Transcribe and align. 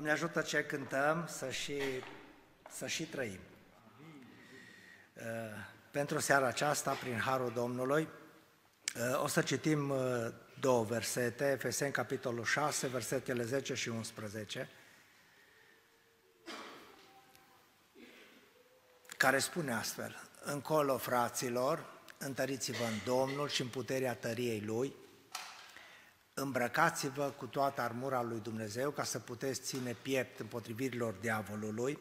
Doamne 0.00 0.18
ajută 0.18 0.40
ce 0.40 0.64
cântăm 0.64 1.26
să 1.28 1.50
și, 1.50 1.80
să 2.70 2.86
și 2.86 3.04
trăim. 3.04 3.38
Uh, 5.14 5.22
pentru 5.90 6.18
seara 6.18 6.46
aceasta, 6.46 6.92
prin 6.92 7.18
Harul 7.18 7.52
Domnului, 7.54 8.08
uh, 9.12 9.22
o 9.22 9.26
să 9.26 9.42
citim 9.42 9.90
uh, 9.90 9.98
două 10.60 10.84
versete, 10.84 11.50
Efeseni 11.50 11.92
capitolul 11.92 12.44
6, 12.44 12.86
versetele 12.86 13.44
10 13.44 13.74
și 13.74 13.88
11, 13.88 14.68
care 19.16 19.38
spune 19.38 19.72
astfel, 19.72 20.28
Încolo, 20.42 20.98
fraților, 20.98 21.84
întăriți-vă 22.18 22.84
în 22.84 22.98
Domnul 23.04 23.48
și 23.48 23.62
în 23.62 23.68
puterea 23.68 24.14
tăriei 24.14 24.60
Lui, 24.60 24.94
îmbrăcați-vă 26.40 27.32
cu 27.36 27.46
toată 27.46 27.80
armura 27.80 28.22
lui 28.22 28.40
Dumnezeu 28.40 28.90
ca 28.90 29.04
să 29.04 29.18
puteți 29.18 29.60
ține 29.60 29.96
piept 30.02 30.40
împotrivirilor 30.40 31.14
diavolului, 31.20 31.98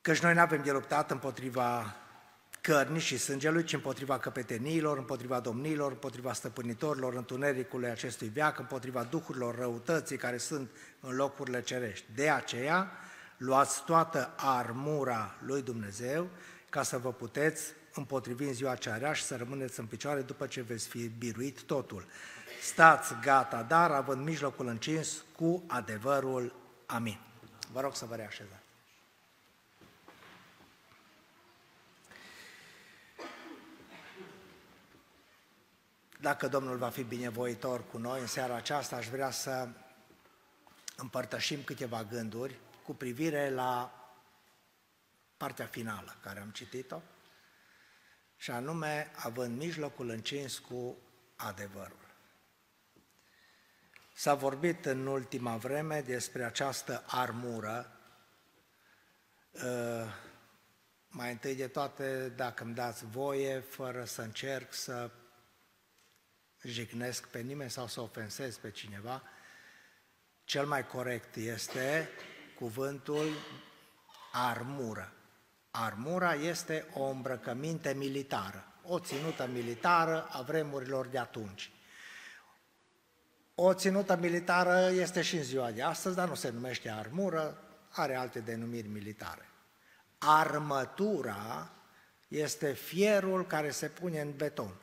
căci 0.00 0.18
noi 0.18 0.34
nu 0.34 0.40
avem 0.40 0.62
de 0.62 0.70
luptat 0.70 1.10
împotriva 1.10 1.96
cărnii 2.60 3.00
și 3.00 3.18
sângelui, 3.18 3.64
ci 3.64 3.72
împotriva 3.72 4.18
căpeteniilor, 4.18 4.98
împotriva 4.98 5.40
domnilor, 5.40 5.90
împotriva 5.90 6.32
stăpânitorilor 6.32 7.14
întunericului 7.14 7.88
acestui 7.88 8.28
veac, 8.28 8.58
împotriva 8.58 9.02
duhurilor 9.02 9.58
răutății 9.58 10.16
care 10.16 10.36
sunt 10.36 10.70
în 11.00 11.14
locurile 11.14 11.62
cerești. 11.62 12.06
De 12.14 12.30
aceea, 12.30 12.90
luați 13.36 13.84
toată 13.84 14.34
armura 14.36 15.34
lui 15.46 15.62
Dumnezeu 15.62 16.28
ca 16.68 16.82
să 16.82 16.98
vă 16.98 17.12
puteți 17.12 17.72
împotrivi 17.94 18.44
în 18.44 18.52
ziua 18.52 18.74
cea 18.74 19.12
și 19.12 19.22
să 19.22 19.36
rămâneți 19.36 19.80
în 19.80 19.86
picioare 19.86 20.20
după 20.20 20.46
ce 20.46 20.60
veți 20.62 20.88
fi 20.88 21.08
biruit 21.08 21.62
totul 21.62 22.06
stați 22.60 23.14
gata, 23.22 23.62
dar 23.62 23.90
având 23.90 24.24
mijlocul 24.24 24.66
încins 24.66 25.24
cu 25.36 25.64
adevărul. 25.66 26.54
Amin. 26.86 27.18
Vă 27.72 27.80
rog 27.80 27.94
să 27.96 28.04
vă 28.04 28.14
reașezați. 28.14 28.58
Dacă 36.20 36.48
Domnul 36.48 36.76
va 36.76 36.88
fi 36.88 37.02
binevoitor 37.02 37.86
cu 37.86 37.98
noi 37.98 38.20
în 38.20 38.26
seara 38.26 38.54
aceasta, 38.54 38.96
aș 38.96 39.08
vrea 39.08 39.30
să 39.30 39.68
împărtășim 40.96 41.62
câteva 41.62 42.04
gânduri 42.04 42.58
cu 42.82 42.94
privire 42.94 43.50
la 43.50 43.94
partea 45.36 45.66
finală 45.66 46.16
care 46.22 46.40
am 46.40 46.50
citit-o, 46.50 47.00
și 48.36 48.50
anume 48.50 49.10
având 49.16 49.58
mijlocul 49.58 50.08
încins 50.08 50.58
cu 50.58 50.96
adevărul. 51.36 52.09
S-a 54.20 54.34
vorbit 54.34 54.86
în 54.86 55.06
ultima 55.06 55.56
vreme 55.56 56.00
despre 56.00 56.44
această 56.44 57.04
armură. 57.06 57.92
Uh, 59.50 59.62
mai 61.08 61.30
întâi 61.30 61.54
de 61.54 61.66
toate, 61.68 62.28
dacă 62.28 62.64
îmi 62.64 62.74
dați 62.74 63.06
voie, 63.06 63.60
fără 63.60 64.04
să 64.04 64.22
încerc 64.22 64.72
să 64.72 65.10
jignesc 66.62 67.28
pe 67.28 67.40
nimeni 67.40 67.70
sau 67.70 67.86
să 67.86 68.00
ofensez 68.00 68.56
pe 68.56 68.70
cineva, 68.70 69.22
cel 70.44 70.66
mai 70.66 70.86
corect 70.86 71.36
este 71.36 72.08
cuvântul 72.58 73.28
armură. 74.32 75.12
Armura 75.70 76.34
este 76.34 76.86
o 76.94 77.04
îmbrăcăminte 77.04 77.94
militară, 77.94 78.64
o 78.82 78.98
ținută 78.98 79.46
militară 79.46 80.28
a 80.30 80.42
vremurilor 80.42 81.06
de 81.06 81.18
atunci. 81.18 81.70
O 83.62 83.74
ținută 83.74 84.16
militară 84.16 84.90
este 84.92 85.22
și 85.22 85.36
în 85.36 85.42
ziua 85.42 85.70
de 85.70 85.82
astăzi, 85.82 86.16
dar 86.16 86.28
nu 86.28 86.34
se 86.34 86.50
numește 86.50 86.90
armură, 86.90 87.62
are 87.90 88.16
alte 88.16 88.38
denumiri 88.38 88.88
militare. 88.88 89.48
Armătura 90.18 91.70
este 92.28 92.72
fierul 92.72 93.46
care 93.46 93.70
se 93.70 93.86
pune 93.86 94.20
în 94.20 94.32
beton. 94.36 94.74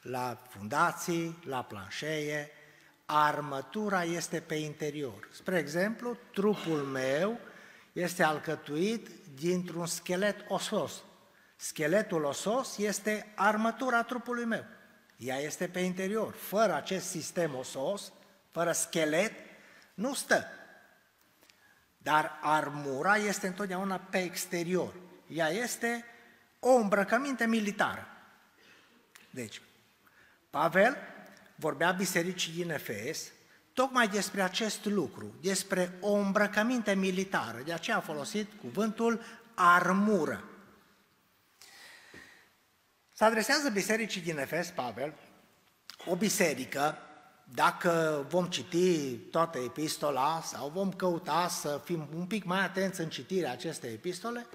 La 0.00 0.42
fundații, 0.48 1.38
la 1.44 1.62
planșeie, 1.62 2.50
armătura 3.06 4.02
este 4.02 4.40
pe 4.40 4.54
interior. 4.54 5.28
Spre 5.32 5.58
exemplu, 5.58 6.16
trupul 6.32 6.78
meu 6.78 7.38
este 7.92 8.22
alcătuit 8.22 9.08
dintr-un 9.34 9.86
schelet 9.86 10.44
osos. 10.48 11.02
Scheletul 11.56 12.24
osos 12.24 12.78
este 12.78 13.32
armătura 13.34 14.02
trupului 14.02 14.44
meu. 14.44 14.64
Ea 15.24 15.38
este 15.38 15.68
pe 15.68 15.80
interior. 15.80 16.34
Fără 16.34 16.74
acest 16.74 17.08
sistem 17.08 17.54
osos, 17.54 18.12
fără 18.50 18.72
schelet, 18.72 19.32
nu 19.94 20.14
stă. 20.14 20.46
Dar 21.98 22.38
armura 22.40 23.16
este 23.16 23.46
întotdeauna 23.46 23.96
pe 23.98 24.18
exterior. 24.18 24.94
Ea 25.26 25.48
este 25.48 26.04
o 26.58 26.70
îmbrăcăminte 26.70 27.46
militară. 27.46 28.06
Deci, 29.30 29.62
Pavel 30.50 30.96
vorbea 31.54 31.90
bisericii 31.90 32.52
din 32.52 32.70
Efes 32.70 33.32
tocmai 33.72 34.08
despre 34.08 34.42
acest 34.42 34.84
lucru, 34.84 35.34
despre 35.40 35.98
o 36.00 36.12
îmbrăcăminte 36.12 36.94
militară. 36.94 37.62
De 37.64 37.72
aceea 37.72 37.96
a 37.96 38.00
folosit 38.00 38.50
cuvântul 38.60 39.22
armură. 39.54 40.44
Se 43.12 43.24
adresează 43.24 43.70
bisericii 43.70 44.20
din 44.20 44.38
Efes, 44.38 44.68
Pavel, 44.68 45.14
o 46.06 46.16
biserică, 46.16 46.98
dacă 47.44 48.24
vom 48.28 48.46
citi 48.46 49.16
toată 49.16 49.58
epistola 49.58 50.42
sau 50.44 50.68
vom 50.68 50.92
căuta 50.92 51.48
să 51.48 51.80
fim 51.84 52.08
un 52.14 52.26
pic 52.26 52.44
mai 52.44 52.64
atenți 52.64 53.00
în 53.00 53.08
citirea 53.08 53.52
acestei 53.52 53.92
epistole, 53.92 54.46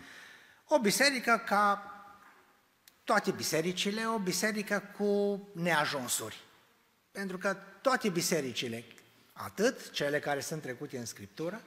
o 0.67 0.79
biserică 0.79 1.43
ca 1.45 1.91
toate 3.03 3.31
bisericile, 3.31 4.05
o 4.05 4.17
biserică 4.17 4.93
cu 4.97 5.41
neajunsuri. 5.53 6.43
Pentru 7.11 7.37
că 7.37 7.57
toate 7.81 8.09
bisericile, 8.09 8.85
atât 9.33 9.91
cele 9.91 10.19
care 10.19 10.39
sunt 10.39 10.61
trecute 10.61 10.97
în 10.97 11.05
Scriptură, 11.05 11.61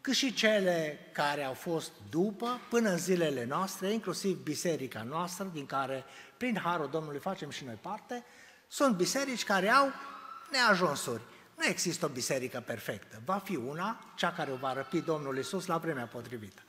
cât 0.00 0.14
și 0.14 0.34
cele 0.34 0.98
care 1.12 1.44
au 1.44 1.54
fost 1.54 1.90
după, 2.10 2.60
până 2.68 2.90
în 2.90 2.98
zilele 2.98 3.44
noastre, 3.44 3.92
inclusiv 3.92 4.42
biserica 4.42 5.02
noastră, 5.02 5.50
din 5.52 5.66
care, 5.66 6.04
prin 6.36 6.58
Harul 6.62 6.88
Domnului, 6.90 7.18
facem 7.18 7.50
și 7.50 7.64
noi 7.64 7.78
parte, 7.80 8.24
sunt 8.68 8.96
biserici 8.96 9.44
care 9.44 9.68
au 9.68 9.92
neajunsuri. 10.50 11.22
Nu 11.56 11.64
există 11.64 12.04
o 12.04 12.08
biserică 12.08 12.62
perfectă. 12.66 13.22
Va 13.24 13.38
fi 13.38 13.56
una, 13.56 14.12
cea 14.16 14.32
care 14.32 14.50
o 14.50 14.56
va 14.56 14.72
răpi 14.72 15.00
Domnul 15.00 15.38
Isus 15.38 15.66
la 15.66 15.78
vremea 15.78 16.06
potrivită. 16.06 16.62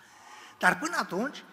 Dar 0.60 0.80
până 0.80 0.96
atunci, 1.00 1.44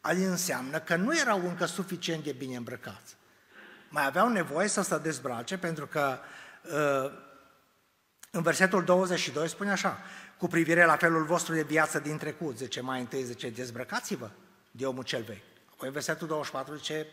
Adică 0.00 0.28
înseamnă 0.28 0.80
că 0.80 0.96
nu 0.96 1.18
erau 1.18 1.48
încă 1.48 1.64
suficient 1.64 2.24
de 2.24 2.32
bine 2.32 2.56
îmbrăcați. 2.56 3.16
Mai 3.88 4.06
aveau 4.06 4.28
nevoie 4.28 4.68
să 4.68 4.82
se 4.82 4.98
dezbrace 4.98 5.58
pentru 5.58 5.86
că 5.86 6.18
uh, 6.62 7.24
În 8.30 8.42
versetul 8.42 8.84
22 8.84 9.48
spune 9.48 9.70
așa, 9.70 9.98
cu 10.38 10.46
privire 10.46 10.84
la 10.84 10.96
felul 10.96 11.24
vostru 11.24 11.54
de 11.54 11.62
viață 11.62 11.98
din 11.98 12.18
trecut, 12.18 12.56
zice 12.56 12.80
mai 12.80 13.00
întâi, 13.00 13.22
zice, 13.22 13.50
dezbrăcați-vă 13.50 14.30
de 14.70 14.86
omul 14.86 15.02
cel 15.02 15.22
vechi. 15.22 15.44
Apoi 15.70 15.90
versetul 15.90 16.26
24 16.26 16.74
zice, 16.74 17.06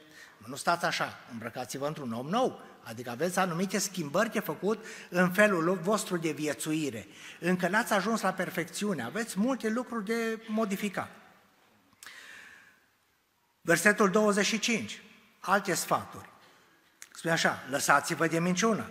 nu 0.46 0.56
stați 0.56 0.86
așa, 0.86 1.20
îmbrăcați-vă 1.32 1.88
într-un 1.88 2.14
om 2.14 2.28
nou, 2.28 2.62
adică 2.84 3.10
aveți 3.10 3.40
anumite 3.40 3.78
schimbări 3.78 4.32
de 4.32 4.40
făcut 4.40 4.86
în 5.10 5.32
felul 5.32 5.80
vostru 5.82 6.18
de 6.18 6.32
viețuire. 6.32 7.08
Încă 7.40 7.68
n-ați 7.68 7.94
ajuns 7.94 8.22
la 8.22 8.34
perfecțiune, 8.34 9.04
aveți 9.04 9.40
multe 9.40 9.70
lucruri 9.70 10.06
de 10.06 10.42
modificat. 10.48 11.10
Versetul 13.62 14.10
25, 14.10 15.02
alte 15.40 15.74
sfaturi. 15.74 16.30
Spune 17.14 17.34
așa, 17.34 17.64
lăsați-vă 17.70 18.28
de 18.28 18.40
minciună. 18.40 18.90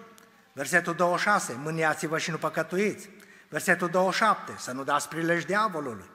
Versetul 0.52 0.94
26, 0.94 1.52
mâniați-vă 1.52 2.18
și 2.18 2.30
nu 2.30 2.36
păcătuiți. 2.36 3.08
Versetul 3.48 3.88
27, 3.88 4.54
să 4.58 4.72
nu 4.72 4.84
dați 4.84 5.08
prilej 5.08 5.44
diavolului. 5.44 6.10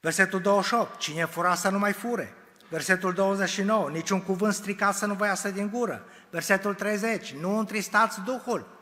Versetul 0.00 0.40
28, 0.40 0.98
cine 0.98 1.24
fura 1.24 1.54
să 1.54 1.68
nu 1.68 1.78
mai 1.78 1.92
fure. 1.92 2.34
Versetul 2.68 3.12
29, 3.12 3.90
niciun 3.90 4.22
cuvânt 4.22 4.54
stricat 4.54 4.94
să 4.94 5.06
nu 5.06 5.14
vă 5.14 5.26
iasă 5.26 5.50
din 5.50 5.70
gură. 5.70 6.04
Versetul 6.30 6.74
30, 6.74 7.32
nu 7.32 7.58
întristați 7.58 8.20
Duhul. 8.20 8.72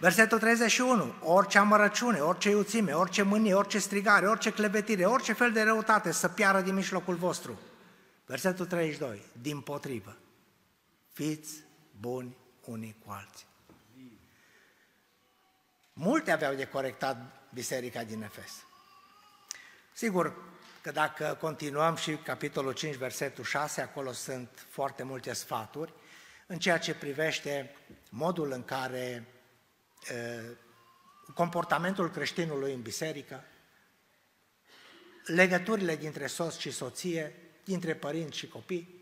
Versetul 0.00 0.38
31, 0.38 1.14
orice 1.22 1.58
amărăciune, 1.58 2.18
orice 2.18 2.50
iuțime, 2.50 2.92
orice 2.92 3.22
mânie, 3.22 3.54
orice 3.54 3.78
strigare, 3.78 4.28
orice 4.28 4.52
clevetire, 4.52 5.04
orice 5.04 5.32
fel 5.32 5.52
de 5.52 5.62
răutate 5.62 6.12
să 6.12 6.28
piară 6.28 6.60
din 6.60 6.74
mijlocul 6.74 7.14
vostru. 7.14 7.58
Versetul 8.26 8.66
32, 8.66 9.22
din 9.40 9.60
potrivă, 9.60 10.16
fiți 11.12 11.64
buni 12.00 12.36
unii 12.64 12.96
cu 13.04 13.10
alții. 13.12 13.46
Multe 15.92 16.30
aveau 16.30 16.54
de 16.54 16.64
corectat 16.64 17.16
biserica 17.54 18.02
din 18.04 18.22
Efes. 18.22 18.64
Sigur 19.92 20.34
că 20.82 20.90
dacă 20.90 21.36
continuăm 21.40 21.96
și 21.96 22.16
capitolul 22.16 22.72
5, 22.72 22.94
versetul 22.94 23.44
6, 23.44 23.80
acolo 23.80 24.12
sunt 24.12 24.66
foarte 24.68 25.02
multe 25.02 25.32
sfaturi 25.32 25.92
în 26.46 26.58
ceea 26.58 26.78
ce 26.78 26.94
privește 26.94 27.74
modul 28.10 28.52
în 28.52 28.64
care 28.64 29.26
comportamentul 31.34 32.10
creștinului 32.10 32.72
în 32.72 32.82
biserică, 32.82 33.44
legăturile 35.24 35.96
dintre 35.96 36.26
soț 36.26 36.56
și 36.56 36.70
soție, 36.70 37.34
dintre 37.64 37.94
părinți 37.94 38.38
și 38.38 38.48
copii, 38.48 39.00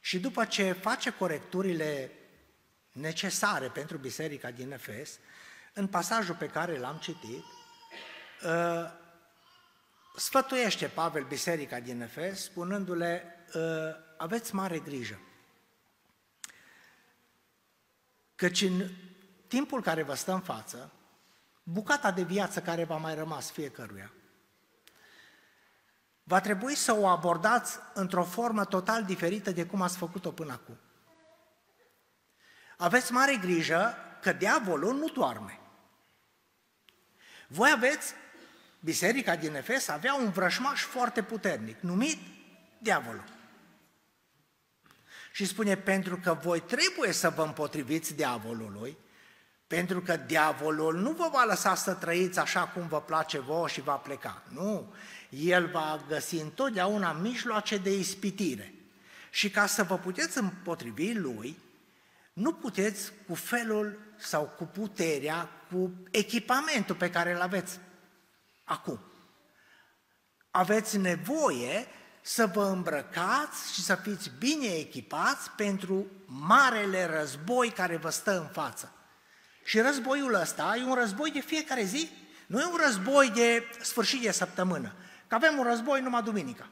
și 0.00 0.20
după 0.20 0.44
ce 0.44 0.72
face 0.72 1.10
corecturile 1.10 2.10
necesare 2.92 3.66
pentru 3.66 3.96
biserica 3.96 4.50
din 4.50 4.72
Efes, 4.72 5.18
în 5.72 5.86
pasajul 5.86 6.34
pe 6.34 6.46
care 6.46 6.78
l-am 6.78 6.96
citit, 6.96 7.44
ă, 8.44 8.92
sfătuiește 10.14 10.86
Pavel 10.86 11.24
biserica 11.24 11.80
din 11.80 12.00
Efes, 12.00 12.42
spunându-le, 12.42 13.44
ă, 13.54 13.96
aveți 14.16 14.54
mare 14.54 14.78
grijă, 14.78 15.20
căci 18.34 18.60
în 18.60 18.88
timpul 19.48 19.82
care 19.82 20.02
vă 20.02 20.14
stă 20.14 20.32
în 20.32 20.40
față, 20.40 20.92
bucata 21.62 22.10
de 22.10 22.22
viață 22.22 22.60
care 22.60 22.84
va 22.84 22.96
mai 22.96 23.14
rămas 23.14 23.50
fiecăruia, 23.50 24.12
va 26.22 26.40
trebui 26.40 26.74
să 26.74 26.92
o 26.96 27.06
abordați 27.06 27.78
într-o 27.94 28.24
formă 28.24 28.64
total 28.64 29.04
diferită 29.04 29.50
de 29.50 29.66
cum 29.66 29.82
ați 29.82 29.96
făcut-o 29.96 30.30
până 30.30 30.52
acum. 30.52 30.78
Aveți 32.76 33.12
mare 33.12 33.36
grijă 33.36 33.94
că 34.20 34.32
diavolul 34.32 34.94
nu 34.94 35.08
doarme. 35.08 35.60
Voi 37.48 37.70
aveți, 37.74 38.14
biserica 38.84 39.36
din 39.36 39.54
Efes 39.54 39.88
avea 39.88 40.14
un 40.14 40.30
vrășmaș 40.30 40.82
foarte 40.82 41.22
puternic, 41.22 41.80
numit 41.80 42.18
diavolul. 42.78 43.24
Și 45.32 45.46
spune, 45.46 45.76
pentru 45.76 46.16
că 46.16 46.38
voi 46.42 46.60
trebuie 46.60 47.12
să 47.12 47.30
vă 47.30 47.42
împotriviți 47.42 48.14
diavolului, 48.14 48.96
pentru 49.66 50.00
că 50.00 50.16
diavolul 50.16 50.98
nu 50.98 51.10
vă 51.10 51.28
va 51.32 51.44
lăsa 51.44 51.74
să 51.74 51.94
trăiți 51.94 52.38
așa 52.38 52.66
cum 52.66 52.86
vă 52.86 53.00
place 53.00 53.38
vouă 53.38 53.68
și 53.68 53.80
va 53.80 53.94
pleca. 53.94 54.42
Nu, 54.48 54.94
el 55.28 55.66
va 55.66 56.04
găsi 56.08 56.36
întotdeauna 56.36 57.12
mijloace 57.12 57.76
de 57.76 57.98
ispitire. 57.98 58.74
Și 59.30 59.50
ca 59.50 59.66
să 59.66 59.82
vă 59.82 59.98
puteți 59.98 60.38
împotrivi 60.38 61.14
lui, 61.14 61.58
nu 62.32 62.52
puteți 62.52 63.12
cu 63.26 63.34
felul 63.34 63.98
sau 64.16 64.54
cu 64.56 64.64
puterea, 64.64 65.48
cu 65.70 65.92
echipamentul 66.10 66.94
pe 66.94 67.10
care 67.10 67.32
îl 67.32 67.40
aveți 67.40 67.78
acum. 68.72 69.00
Aveți 70.50 70.96
nevoie 70.96 71.86
să 72.20 72.46
vă 72.46 72.64
îmbrăcați 72.64 73.72
și 73.72 73.82
să 73.82 73.94
fiți 73.94 74.30
bine 74.38 74.66
echipați 74.66 75.50
pentru 75.50 76.06
marele 76.26 77.04
război 77.04 77.70
care 77.70 77.96
vă 77.96 78.10
stă 78.10 78.40
în 78.40 78.46
față. 78.46 78.92
Și 79.64 79.80
războiul 79.80 80.34
ăsta 80.34 80.74
e 80.78 80.84
un 80.84 80.94
război 80.94 81.30
de 81.30 81.40
fiecare 81.40 81.84
zi, 81.84 82.10
nu 82.46 82.60
e 82.60 82.64
un 82.64 82.78
război 82.84 83.30
de 83.30 83.64
sfârșit 83.80 84.22
de 84.22 84.30
săptămână, 84.30 84.94
că 85.26 85.34
avem 85.34 85.58
un 85.58 85.64
război 85.64 86.00
numai 86.00 86.22
duminica. 86.22 86.68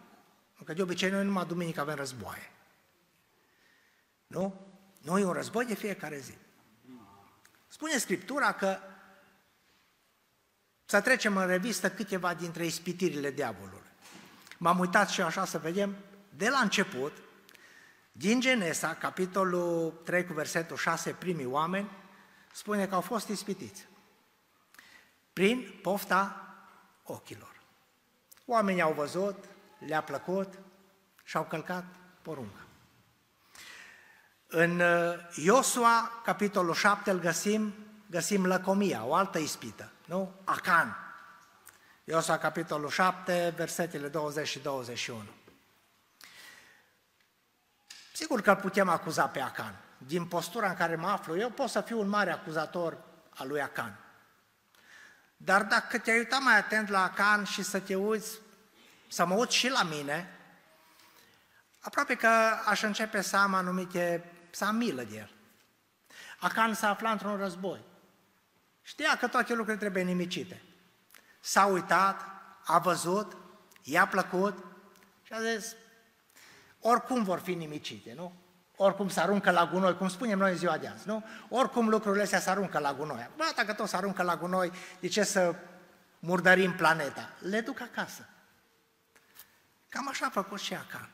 Că 0.65 0.73
de 0.73 0.83
obicei 0.83 1.11
noi 1.11 1.25
numai 1.25 1.47
duminică 1.47 1.81
avem 1.81 1.95
războaie. 1.95 2.51
Nu? 4.27 4.67
Nu 5.03 5.19
e 5.19 5.25
un 5.25 5.33
război 5.33 5.65
de 5.65 5.75
fiecare 5.75 6.19
zi. 6.19 6.35
Spune 7.69 7.97
Scriptura 7.97 8.53
că 8.53 8.79
să 10.91 11.01
trecem 11.01 11.37
în 11.37 11.47
revistă 11.47 11.91
câteva 11.91 12.35
dintre 12.35 12.65
ispitirile 12.65 13.31
diavolului. 13.31 13.91
M-am 14.59 14.79
uitat 14.79 15.09
și 15.09 15.21
așa 15.21 15.45
să 15.45 15.59
vedem, 15.59 15.97
de 16.37 16.49
la 16.49 16.59
început, 16.59 17.13
din 18.13 18.41
Genesa, 18.41 18.95
capitolul 18.95 20.01
3 20.05 20.27
cu 20.27 20.33
versetul 20.33 20.77
6, 20.77 21.11
primii 21.11 21.47
oameni, 21.47 21.91
spune 22.53 22.87
că 22.87 22.95
au 22.95 23.01
fost 23.01 23.29
ispitiți 23.29 23.87
prin 25.33 25.79
pofta 25.83 26.55
ochilor. 27.05 27.61
Oamenii 28.47 28.83
au 28.83 28.93
văzut, 28.93 29.45
le-a 29.79 30.03
plăcut 30.03 30.59
și 31.25 31.37
au 31.37 31.45
călcat 31.45 31.85
porunca. 32.23 32.67
În 34.47 34.81
uh, 34.81 35.15
Iosua, 35.35 36.21
capitolul 36.25 36.75
7, 36.75 37.11
îl 37.11 37.19
găsim, 37.19 37.75
găsim 38.07 38.47
lăcomia, 38.47 39.05
o 39.05 39.15
altă 39.15 39.39
ispită, 39.39 39.93
nu? 40.11 40.41
Acan. 40.45 40.97
Iosua, 42.05 42.39
capitolul 42.39 42.91
7, 42.91 43.53
versetele 43.57 44.09
20 44.09 44.49
și 44.49 44.59
21. 44.59 45.25
Sigur 48.13 48.41
că 48.41 48.51
îl 48.51 48.57
putem 48.57 48.89
acuza 48.89 49.27
pe 49.27 49.41
Acan. 49.41 49.75
Din 49.99 50.27
postura 50.27 50.69
în 50.69 50.75
care 50.75 50.97
mă 50.97 51.09
aflu, 51.09 51.39
eu 51.39 51.51
pot 51.51 51.69
să 51.69 51.81
fiu 51.81 52.01
un 52.01 52.09
mare 52.09 52.31
acuzator 52.31 52.99
al 53.37 53.49
lui 53.49 53.63
Acan. 53.63 53.99
Dar 55.37 55.63
dacă 55.63 55.99
te-ai 55.99 56.19
uitat 56.19 56.43
mai 56.43 56.59
atent 56.59 56.89
la 56.89 57.03
Acan 57.03 57.45
și 57.45 57.63
să 57.63 57.81
te 57.81 57.95
uiți, 57.95 58.39
să 59.09 59.25
mă 59.25 59.35
uit 59.35 59.51
și 59.51 59.69
la 59.69 59.83
mine, 59.83 60.39
aproape 61.81 62.15
că 62.15 62.29
aș 62.67 62.83
începe 62.83 63.21
să 63.21 63.37
am 63.37 63.55
anumite 63.55 64.33
să 64.51 64.65
am 64.65 64.77
milă 64.77 65.03
de 65.03 65.17
el. 65.17 65.31
Acan 66.39 66.75
s-a 66.75 66.89
aflat 66.89 67.13
într-un 67.13 67.37
război. 67.37 67.89
Știa 68.91 69.17
că 69.17 69.27
toate 69.27 69.55
lucrurile 69.55 69.81
trebuie 69.81 70.03
nimicite. 70.03 70.63
S-a 71.41 71.65
uitat, 71.67 72.21
a 72.65 72.79
văzut, 72.79 73.37
i-a 73.83 74.07
plăcut 74.07 74.65
și 75.23 75.33
a 75.33 75.41
zis, 75.41 75.77
oricum 76.81 77.23
vor 77.23 77.39
fi 77.39 77.55
nimicite, 77.55 78.13
nu? 78.15 78.33
Oricum 78.77 79.09
se 79.09 79.21
aruncă 79.21 79.51
la 79.51 79.67
gunoi, 79.67 79.97
cum 79.97 80.09
spunem 80.09 80.39
noi 80.39 80.51
în 80.51 80.57
ziua 80.57 80.79
de 80.79 80.89
azi, 80.89 81.07
nu? 81.07 81.25
Oricum 81.49 81.89
lucrurile 81.89 82.23
astea 82.23 82.41
se 82.41 82.51
aruncă 82.51 82.79
la 82.79 82.95
gunoi. 82.95 83.31
Bă, 83.37 83.53
dacă 83.57 83.73
tot 83.73 83.89
se 83.89 83.97
aruncă 83.97 84.23
la 84.23 84.37
gunoi, 84.37 84.73
de 85.01 85.09
ce 85.09 85.23
să 85.23 85.55
murdărim 86.19 86.73
planeta? 86.73 87.33
Le 87.39 87.61
duc 87.61 87.81
acasă. 87.81 88.29
Cam 89.89 90.09
așa 90.09 90.27
a 90.27 90.31
făcut 90.31 90.61
și 90.61 90.75
Acan. 90.75 91.11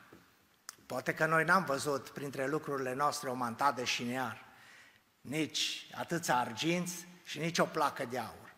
Poate 0.85 1.13
că 1.13 1.25
noi 1.25 1.43
n-am 1.43 1.63
văzut 1.63 2.09
printre 2.09 2.47
lucrurile 2.47 2.93
noastre 2.93 3.29
o 3.29 3.33
mantat 3.33 3.75
de 3.75 3.83
șinear, 3.83 4.45
nici 5.21 5.89
atâția 5.95 6.37
arginți 6.37 7.07
și 7.27 7.39
nici 7.39 7.57
o 7.57 7.65
placă 7.65 8.05
de 8.05 8.19
aur. 8.19 8.53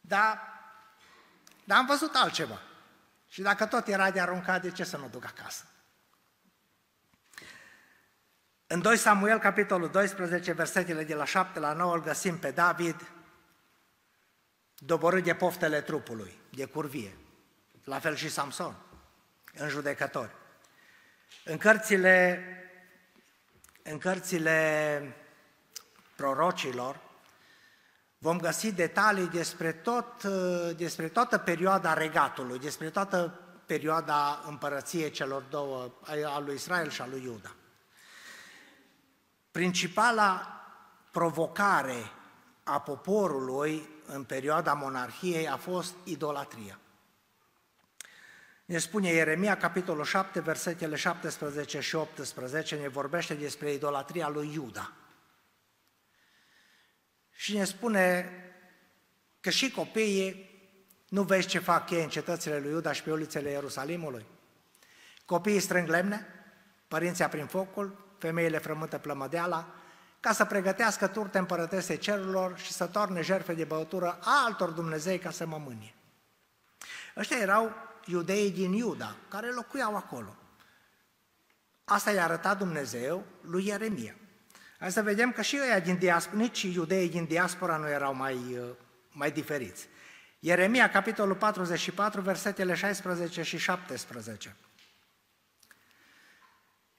Dar, 0.00 0.40
dar 1.64 1.78
am 1.78 1.86
văzut 1.86 2.14
altceva. 2.14 2.60
Și 3.28 3.42
dacă 3.42 3.66
tot 3.66 3.86
era 3.86 4.10
de 4.10 4.20
aruncat, 4.20 4.62
de 4.62 4.70
ce 4.70 4.84
să 4.84 4.96
nu 4.96 5.08
duc 5.08 5.24
acasă? 5.24 5.64
În 8.66 8.80
2 8.80 8.96
Samuel, 8.96 9.38
capitolul 9.38 9.90
12, 9.90 10.52
versetele 10.52 11.04
de 11.04 11.14
la 11.14 11.24
7 11.24 11.58
la 11.58 11.72
9, 11.72 11.94
îl 11.94 12.02
găsim 12.02 12.38
pe 12.38 12.50
David 12.50 13.12
doborât 14.74 15.24
de 15.24 15.34
poftele 15.34 15.80
trupului, 15.80 16.38
de 16.50 16.64
curvie. 16.64 17.16
La 17.84 17.98
fel 17.98 18.14
și 18.14 18.30
Samson, 18.30 18.76
în 19.54 19.68
judecători. 19.68 20.30
În 21.44 21.58
cărțile, 21.58 22.44
în 23.82 23.98
cărțile 23.98 25.16
prorocilor 26.16 27.04
Vom 28.24 28.38
găsi 28.38 28.72
detalii 28.72 29.26
despre, 29.26 29.72
tot, 29.72 30.24
despre 30.76 31.08
toată 31.08 31.38
perioada 31.38 31.92
regatului, 31.92 32.58
despre 32.58 32.90
toată 32.90 33.40
perioada 33.66 34.44
împărăției 34.46 35.10
celor 35.10 35.42
două, 35.42 35.92
a 36.24 36.38
lui 36.38 36.54
Israel 36.54 36.90
și 36.90 37.00
a 37.00 37.06
lui 37.06 37.22
Iuda. 37.22 37.54
Principala 39.50 40.60
provocare 41.10 42.10
a 42.62 42.80
poporului 42.80 43.88
în 44.06 44.24
perioada 44.24 44.72
monarhiei 44.72 45.48
a 45.48 45.56
fost 45.56 45.94
idolatria. 46.04 46.78
Ne 48.64 48.78
spune 48.78 49.08
Ieremia, 49.08 49.56
capitolul 49.56 50.04
7, 50.04 50.40
versetele 50.40 50.96
17 50.96 51.80
și 51.80 51.94
18, 51.94 52.76
ne 52.76 52.88
vorbește 52.88 53.34
despre 53.34 53.72
idolatria 53.72 54.28
lui 54.28 54.50
Iuda. 54.52 54.92
Și 57.34 57.56
ne 57.56 57.64
spune 57.64 58.30
că 59.40 59.50
și 59.50 59.70
copiii, 59.70 60.52
nu 61.08 61.22
vezi 61.22 61.46
ce 61.46 61.58
fac 61.58 61.90
ei 61.90 62.02
în 62.02 62.08
cetățile 62.08 62.58
lui 62.58 62.70
Iuda 62.70 62.92
și 62.92 63.02
pe 63.02 63.12
ulițele 63.12 63.50
Ierusalimului? 63.50 64.26
Copiii 65.24 65.60
strâng 65.60 65.88
lemne, 65.88 66.26
părinții 66.88 67.24
prin 67.24 67.46
focul, 67.46 68.16
femeile 68.18 68.58
frământă 68.58 68.98
plămădeala, 68.98 69.74
ca 70.20 70.32
să 70.32 70.44
pregătească 70.44 71.06
turte 71.06 71.38
împărătese 71.38 71.96
cerurilor 71.96 72.58
și 72.58 72.72
să 72.72 72.86
toarne 72.86 73.22
jerfe 73.22 73.54
de 73.54 73.64
băutură 73.64 74.18
a 74.20 74.44
altor 74.44 74.70
Dumnezei 74.70 75.18
ca 75.18 75.30
să 75.30 75.46
mă 75.46 75.58
mânie. 75.58 75.94
Ăștia 77.16 77.36
erau 77.36 77.72
iudeii 78.04 78.50
din 78.50 78.72
Iuda, 78.72 79.16
care 79.28 79.50
locuiau 79.50 79.96
acolo. 79.96 80.36
Asta 81.84 82.10
i-a 82.10 82.24
arătat 82.24 82.58
Dumnezeu 82.58 83.24
lui 83.40 83.66
Ieremia. 83.66 84.14
Hai 84.84 84.92
să 84.92 85.02
vedem 85.02 85.32
că 85.32 85.42
și 85.42 85.58
ăia 85.62 85.80
din 85.80 85.98
diaspora, 85.98 86.36
nici 86.36 86.62
iudeii 86.62 87.08
din 87.08 87.24
diaspora 87.24 87.76
nu 87.76 87.88
erau 87.88 88.14
mai, 88.14 88.34
uh, 88.34 88.68
mai 89.10 89.30
diferiți. 89.30 89.88
Ieremia, 90.38 90.90
capitolul 90.90 91.34
44, 91.34 92.20
versetele 92.20 92.74
16 92.74 93.42
și 93.42 93.58
17. 93.58 94.56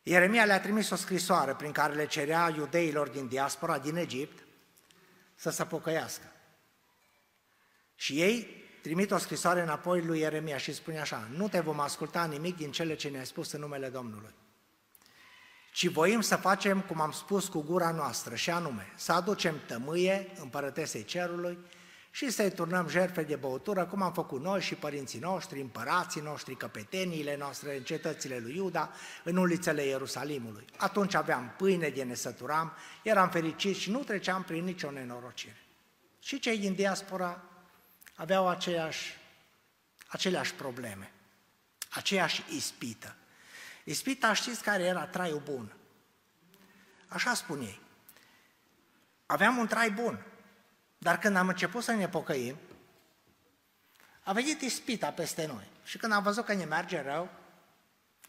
Ieremia 0.04 0.46
le-a 0.46 0.60
trimis 0.60 0.90
o 0.90 0.96
scrisoare 0.96 1.54
prin 1.54 1.72
care 1.72 1.94
le 1.94 2.06
cerea 2.06 2.54
iudeilor 2.56 3.08
din 3.08 3.28
diaspora, 3.28 3.80
din 3.80 3.96
Egipt, 3.96 4.46
să 5.36 5.50
se 5.50 5.66
pocăiască. 5.66 6.32
Și 7.96 8.22
ei 8.22 8.64
trimit 8.82 9.12
o 9.12 9.18
scrisoare 9.18 9.62
înapoi 9.62 10.02
lui 10.02 10.20
Ieremia 10.20 10.58
și 10.58 10.74
spune 10.74 11.00
așa, 11.00 11.28
nu 11.36 11.48
te 11.48 11.60
vom 11.60 11.80
asculta 11.80 12.26
nimic 12.26 12.58
din 12.58 12.72
cele 12.72 12.96
ce 12.96 13.10
ne-ai 13.10 13.26
spus 13.26 13.52
în 13.52 13.60
numele 13.60 13.90
Domnului, 13.90 14.34
ci 15.76 15.88
voim 15.88 16.22
să 16.22 16.36
facem 16.36 16.82
cum 16.82 17.02
am 17.02 17.12
spus 17.12 17.48
cu 17.48 17.62
gura 17.62 17.92
noastră, 17.92 18.36
și 18.36 18.50
anume, 18.50 18.92
să 18.96 19.12
aducem 19.12 19.56
tămâie 19.68 20.32
împărătesei 20.40 21.04
cerului 21.04 21.58
și 22.12 22.30
să-i 22.30 22.52
turnăm 22.52 22.88
jertfe 22.88 23.24
de 23.24 23.36
băutură, 23.36 23.86
cum 23.86 24.02
am 24.02 24.14
făcut 24.14 24.42
noi 24.42 24.62
și 24.62 24.76
părinții 24.76 25.20
noștri, 25.20 25.62
împărații 25.62 26.22
noștri, 26.22 26.56
căpeteniile 26.56 27.38
noastre, 27.38 27.78
în 27.78 27.84
cetățile 27.84 28.38
lui 28.38 28.56
Iuda, 28.56 28.92
în 29.24 29.36
ulițele 29.36 29.86
Ierusalimului. 29.86 30.66
Atunci 30.78 31.14
aveam 31.14 31.54
pâine 31.58 31.90
de 31.90 32.04
nesăturam, 32.04 32.74
eram 33.04 33.30
fericiți 33.30 33.80
și 33.80 33.92
nu 33.92 34.04
treceam 34.04 34.44
prin 34.44 34.64
nicio 34.64 34.92
nenorocire. 34.92 35.62
Și 36.20 36.40
cei 36.40 36.58
din 36.58 36.74
diaspora 36.74 37.42
aveau 38.14 38.48
aceeași, 38.48 39.18
aceleași 40.08 40.54
probleme, 40.54 41.12
aceeași 41.90 42.44
ispită. 42.50 43.16
Ispita 43.88 44.34
știți 44.34 44.64
care 44.64 44.84
era 44.84 45.06
traiul 45.06 45.42
bun. 45.44 45.74
Așa 47.08 47.34
spun 47.34 47.60
ei. 47.60 47.82
Aveam 49.26 49.58
un 49.58 49.68
trai 49.68 49.92
bun, 49.92 50.26
dar 50.98 51.20
când 51.20 51.36
am 51.36 51.48
început 51.48 51.84
să 51.84 51.92
ne 51.92 52.08
pocăim, 52.08 52.58
a 54.24 54.34
venit 54.34 54.62
ispita 54.62 55.12
peste 55.12 55.46
noi. 55.46 55.70
Și 55.84 55.98
când 55.98 56.12
am 56.12 56.24
văzut 56.24 56.46
că 56.46 56.54
ne 56.54 56.66
merge 56.66 57.02
rău, 57.02 57.30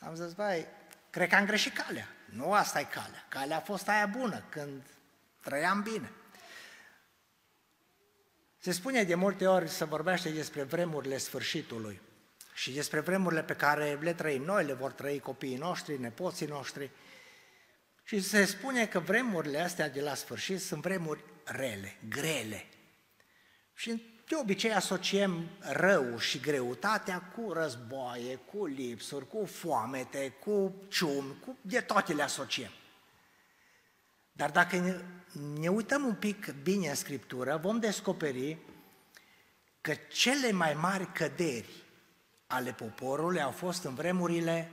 am 0.01 0.15
zis, 0.15 0.33
băi, 0.33 0.67
cred 1.11 1.29
că 1.29 1.35
am 1.35 1.47
greșit 1.47 1.77
calea. 1.77 2.09
Nu 2.25 2.53
asta 2.53 2.81
e 2.81 2.85
calea. 2.85 3.27
Calea 3.29 3.57
a 3.57 3.61
fost 3.61 3.89
aia 3.89 4.07
bună, 4.07 4.45
când 4.49 4.83
trăiam 5.41 5.83
bine. 5.83 6.13
Se 8.59 8.73
spune 8.73 9.03
de 9.03 9.15
multe 9.15 9.47
ori 9.47 9.69
să 9.69 9.85
vorbește 9.85 10.31
despre 10.31 10.63
vremurile 10.63 11.19
sfârșitului 11.19 12.01
și 12.57 12.71
despre 12.71 13.01
vremurile 13.01 13.43
pe 13.43 13.55
care 13.55 13.99
le 14.01 14.15
trăim 14.15 14.43
noi, 14.43 14.65
le 14.65 14.73
vor 14.73 14.93
trăi 14.93 15.19
copiii 15.19 15.57
noștri, 15.57 16.01
nepoții 16.01 16.47
noștri. 16.47 16.91
Și 18.05 18.21
se 18.21 18.45
spune 18.45 18.87
că 18.87 19.01
vremurile 19.01 19.61
astea 19.61 19.89
de 19.89 20.01
la 20.01 20.15
sfârșit 20.15 20.61
sunt 20.61 20.83
vremuri 20.83 21.25
rele, 21.45 21.97
grele. 22.09 22.67
Și 23.75 24.03
de 24.29 24.35
obicei 24.35 24.73
asociem 24.73 25.49
rău 25.59 26.19
și 26.19 26.41
greutatea 26.41 27.21
cu 27.21 27.53
războaie, 27.53 28.35
cu 28.37 28.67
lipsuri, 28.67 29.29
cu 29.29 29.45
foamete, 29.45 30.29
cu 30.29 30.75
cium, 30.89 31.37
cu 31.45 31.59
de 31.61 31.81
toate 31.81 32.13
le 32.13 32.23
asociem. 32.23 32.73
Dar 34.33 34.51
dacă 34.51 34.77
ne, 34.77 35.01
ne 35.59 35.69
uităm 35.69 36.05
un 36.05 36.15
pic 36.15 36.55
bine 36.63 36.89
în 36.89 36.95
Scriptură, 36.95 37.57
vom 37.57 37.79
descoperi 37.79 38.59
că 39.81 39.95
cele 39.95 40.53
mai 40.53 40.75
mari 40.75 41.13
căderi 41.13 41.85
ale 42.47 42.73
poporului 42.73 43.43
au 43.43 43.51
fost 43.51 43.85
în 43.85 43.95
vremurile 43.95 44.71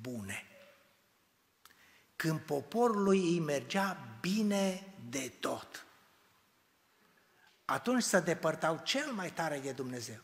bune. 0.00 0.46
Când 2.16 2.40
poporului 2.40 3.18
îi 3.18 3.40
mergea 3.40 3.98
bine 4.20 4.94
de 5.08 5.32
tot. 5.40 5.86
Atunci 7.64 8.02
se 8.02 8.20
depărtau 8.20 8.80
cel 8.84 9.12
mai 9.12 9.30
tare 9.30 9.58
de 9.58 9.72
Dumnezeu. 9.72 10.20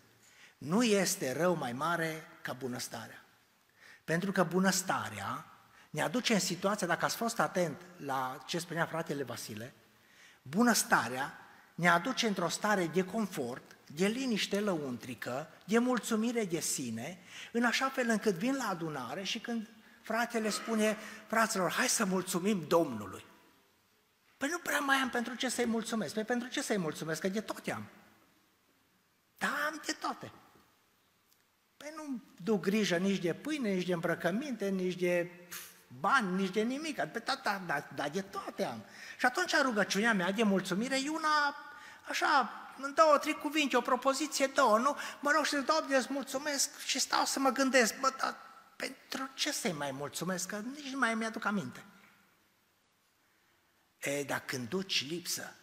Nu 0.59 0.83
este 0.83 1.33
rău 1.33 1.55
mai 1.55 1.73
mare 1.73 2.27
ca 2.43 2.53
bunăstarea. 2.53 3.25
Pentru 4.05 4.33
că 4.33 4.45
bunăstarea 4.45 5.45
ne 5.91 6.03
aduce 6.03 6.35
în 6.35 6.41
situația, 6.41 6.87
dacă 6.87 7.05
ați 7.05 7.17
fost 7.17 7.41
atent 7.41 7.81
la 7.97 8.39
ce 8.47 8.59
spunea 8.59 8.87
fratele 8.87 9.23
Vasile, 9.23 9.75
bunăstarea 10.43 11.39
ne 11.75 11.89
aduce 11.89 12.27
într-o 12.27 12.49
stare 12.49 12.87
de 12.87 13.05
confort, 13.05 13.77
de 13.95 14.07
liniște 14.07 14.61
lăuntrică, 14.61 15.51
de 15.65 15.79
mulțumire 15.79 16.45
de 16.45 16.61
sine, 16.61 17.19
în 17.53 17.65
așa 17.65 17.89
fel 17.89 18.09
încât 18.09 18.35
vin 18.35 18.57
la 18.57 18.69
adunare 18.69 19.23
și 19.23 19.39
când 19.39 19.69
fratele 20.03 20.51
spune, 20.51 20.97
fraților, 21.27 21.73
hai 21.73 21.89
să 21.89 22.05
mulțumim 22.05 22.65
Domnului. 22.69 23.25
Păi 24.37 24.49
nu 24.49 24.59
prea 24.59 24.79
mai 24.81 24.97
am 24.97 25.11
pentru 25.11 25.35
ce 25.35 25.49
să-i 25.49 25.67
mulțumesc. 25.67 26.15
Păi 26.15 26.25
pentru 26.25 26.49
ce 26.49 26.63
să-i 26.63 26.77
mulțumesc? 26.77 27.21
Că 27.21 27.29
de 27.29 27.41
toate 27.41 27.73
am. 27.73 27.85
Da, 29.39 29.47
am 29.47 29.83
de 29.87 29.93
toate. 29.93 30.33
Păi 31.77 31.93
nu 31.97 32.23
duc 32.43 32.61
grijă 32.61 32.97
nici 32.97 33.23
de 33.23 33.35
pâine, 33.35 33.75
nici 33.75 33.87
de 33.87 33.93
îmbrăcăminte, 33.93 34.69
nici 34.69 34.95
de 34.95 35.31
bani, 36.01 36.35
nici 36.37 36.53
de 36.53 36.63
nimic, 36.63 36.95
pe 36.97 37.19
da, 37.19 37.41
da, 37.67 37.89
da, 37.95 38.09
de 38.09 38.21
toate 38.21 38.65
am. 38.65 38.85
Și 39.19 39.27
atunci 39.27 39.57
rugăciunea 39.63 40.13
mea 40.13 40.33
de 40.33 40.43
mulțumire 40.43 40.97
e 41.05 41.09
una 41.09 41.57
așa, 42.09 42.53
în 42.83 42.95
două, 42.95 43.19
trei 43.19 43.35
cuvinte, 43.35 43.77
o 43.77 43.81
propoziție, 43.81 44.47
două, 44.47 44.79
nu? 44.79 44.97
Mă 45.21 45.31
rog 45.31 45.45
și 45.45 45.57
zic, 45.57 45.67
Doamne, 45.67 45.97
îți 45.97 46.13
mulțumesc 46.13 46.79
și 46.79 46.99
stau 46.99 47.25
să 47.25 47.39
mă 47.39 47.51
gândesc, 47.51 48.01
bă, 48.01 48.15
dar 48.19 48.37
pentru 48.77 49.31
ce 49.35 49.53
să-i 49.53 49.73
mai 49.73 49.91
mulțumesc, 49.91 50.49
că 50.49 50.57
nici 50.57 50.93
nu 50.93 50.99
mai 50.99 51.15
mi-aduc 51.15 51.45
aminte. 51.45 51.85
E, 53.99 54.23
dar 54.23 54.45
când 54.45 54.69
duci 54.69 55.09
lipsă, 55.09 55.55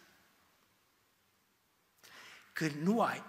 când 2.52 2.72
nu 2.72 3.02
ai, 3.02 3.24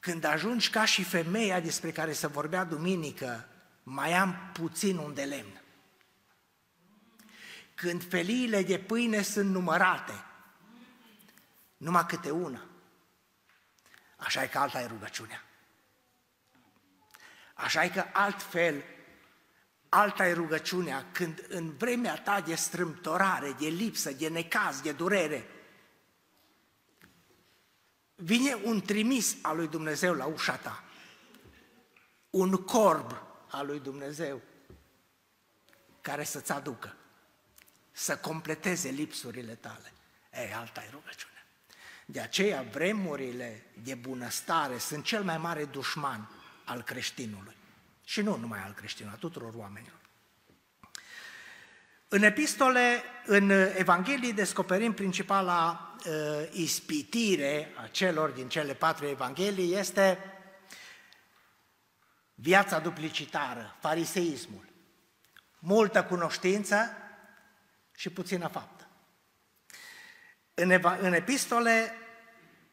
când 0.00 0.24
ajungi 0.24 0.70
ca 0.70 0.84
și 0.84 1.04
femeia 1.04 1.60
despre 1.60 1.92
care 1.92 2.12
se 2.12 2.26
vorbea 2.26 2.64
duminică, 2.64 3.48
mai 3.82 4.12
am 4.12 4.50
puțin 4.52 4.96
un 4.96 5.14
de 5.14 5.24
lemn. 5.24 5.62
Când 7.74 8.08
feliile 8.08 8.62
de 8.62 8.78
pâine 8.78 9.22
sunt 9.22 9.50
numărate, 9.50 10.24
numai 11.82 12.06
câte 12.06 12.30
una. 12.30 12.66
Așa 14.16 14.42
e 14.42 14.46
că 14.46 14.58
alta 14.58 14.80
e 14.80 14.86
rugăciunea. 14.86 15.44
Așa 17.54 17.84
e 17.84 17.88
că 17.88 18.04
altfel, 18.12 18.84
alta 19.88 20.28
e 20.28 20.32
rugăciunea 20.32 21.06
când 21.12 21.44
în 21.48 21.76
vremea 21.76 22.22
ta 22.22 22.40
de 22.40 22.54
strâmtorare, 22.54 23.52
de 23.52 23.66
lipsă, 23.66 24.12
de 24.12 24.28
necaz, 24.28 24.80
de 24.80 24.92
durere, 24.92 25.46
vine 28.14 28.54
un 28.54 28.80
trimis 28.80 29.36
al 29.42 29.56
lui 29.56 29.68
Dumnezeu 29.68 30.14
la 30.14 30.26
ușa 30.26 30.56
ta, 30.56 30.84
un 32.30 32.56
corb 32.56 33.22
al 33.48 33.66
lui 33.66 33.80
Dumnezeu 33.80 34.42
care 36.00 36.24
să-ți 36.24 36.52
aducă, 36.52 36.96
să 37.92 38.16
completeze 38.16 38.88
lipsurile 38.88 39.54
tale. 39.54 39.92
Ei, 40.32 40.52
alta 40.52 40.84
e 40.84 40.90
rugăciune. 40.90 41.31
De 42.12 42.20
aceea 42.20 42.62
vremurile 42.62 43.62
de 43.82 43.94
bunăstare 43.94 44.78
sunt 44.78 45.04
cel 45.04 45.22
mai 45.22 45.38
mare 45.38 45.64
dușman 45.64 46.30
al 46.64 46.82
creștinului. 46.82 47.56
Și 48.04 48.20
nu 48.20 48.36
numai 48.36 48.62
al 48.62 48.72
creștinului, 48.72 49.16
a 49.16 49.20
tuturor 49.20 49.54
oamenilor. 49.54 49.98
În 52.08 52.22
epistole, 52.22 53.02
în 53.24 53.50
Evanghelii, 53.76 54.32
descoperim 54.32 54.92
principala 54.92 55.94
uh, 56.06 56.48
ispitire 56.50 57.72
a 57.82 57.86
celor 57.86 58.30
din 58.30 58.48
cele 58.48 58.74
patru 58.74 59.06
Evanghelii 59.06 59.74
este 59.74 60.18
viața 62.34 62.78
duplicitară, 62.78 63.76
fariseismul. 63.80 64.68
Multă 65.58 66.04
cunoștință 66.04 66.96
și 67.96 68.10
puțină 68.10 68.48
faptă. 68.48 68.86
În, 70.54 70.70
eva- 70.70 70.98
în 71.00 71.12
epistole, 71.12 71.96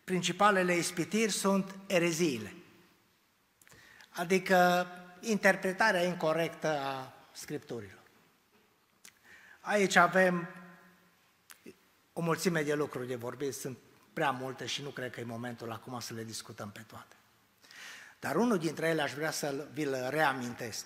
principalele 0.10 0.76
ispitiri 0.76 1.32
sunt 1.32 1.76
ereziile, 1.88 2.54
adică 4.10 4.88
interpretarea 5.20 6.04
incorrectă 6.04 6.68
a 6.68 7.14
Scripturilor. 7.32 8.02
Aici 9.60 9.96
avem 9.96 10.48
o 12.14 12.22
mulțime 12.22 12.64
de 12.64 12.74
lucruri 12.74 13.08
de 13.08 13.16
vorbit, 13.16 13.54
sunt 13.54 13.78
prea 14.14 14.32
multe 14.32 14.66
și 14.66 14.82
nu 14.82 14.90
cred 14.90 15.12
că 15.12 15.20
e 15.20 15.24
momentul 15.24 15.72
acum 15.72 16.00
să 16.00 16.14
le 16.14 16.24
discutăm 16.24 16.70
pe 16.72 16.84
toate. 16.88 17.16
Dar 18.20 18.36
unul 18.36 18.58
dintre 18.58 18.88
ele 18.88 19.02
aș 19.02 19.14
vrea 19.14 19.32
să 19.32 19.68
vi-l 19.74 20.08
reamintesc. 20.10 20.86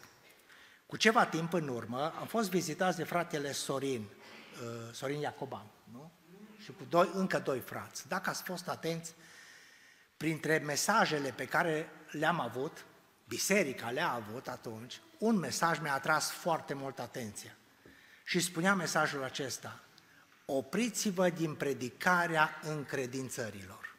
Cu 0.85 0.97
ceva 0.97 1.25
timp 1.25 1.53
în 1.53 1.67
urmă 1.67 2.13
am 2.19 2.27
fost 2.27 2.49
vizitați 2.49 2.97
de 2.97 3.03
fratele 3.03 3.51
Sorin, 3.51 4.01
uh, 4.01 4.93
Sorin 4.93 5.19
Iacoban, 5.19 5.65
nu? 5.91 6.11
Și 6.63 6.71
cu 6.71 6.83
doi, 6.89 7.09
încă 7.13 7.39
doi 7.39 7.59
frați. 7.59 8.07
Dacă 8.07 8.29
ați 8.29 8.43
fost 8.43 8.67
atenți, 8.67 9.13
printre 10.17 10.57
mesajele 10.57 11.29
pe 11.29 11.45
care 11.45 11.89
le-am 12.11 12.39
avut, 12.39 12.85
biserica 13.27 13.89
le-a 13.89 14.11
avut 14.11 14.47
atunci, 14.47 15.01
un 15.17 15.35
mesaj 15.35 15.79
mi-a 15.79 15.93
atras 15.93 16.31
foarte 16.31 16.73
mult 16.73 16.99
atenția. 16.99 17.55
Și 18.23 18.39
spunea 18.39 18.75
mesajul 18.75 19.23
acesta, 19.23 19.79
opriți-vă 20.45 21.29
din 21.29 21.55
predicarea 21.55 22.59
încredințărilor. 22.61 23.95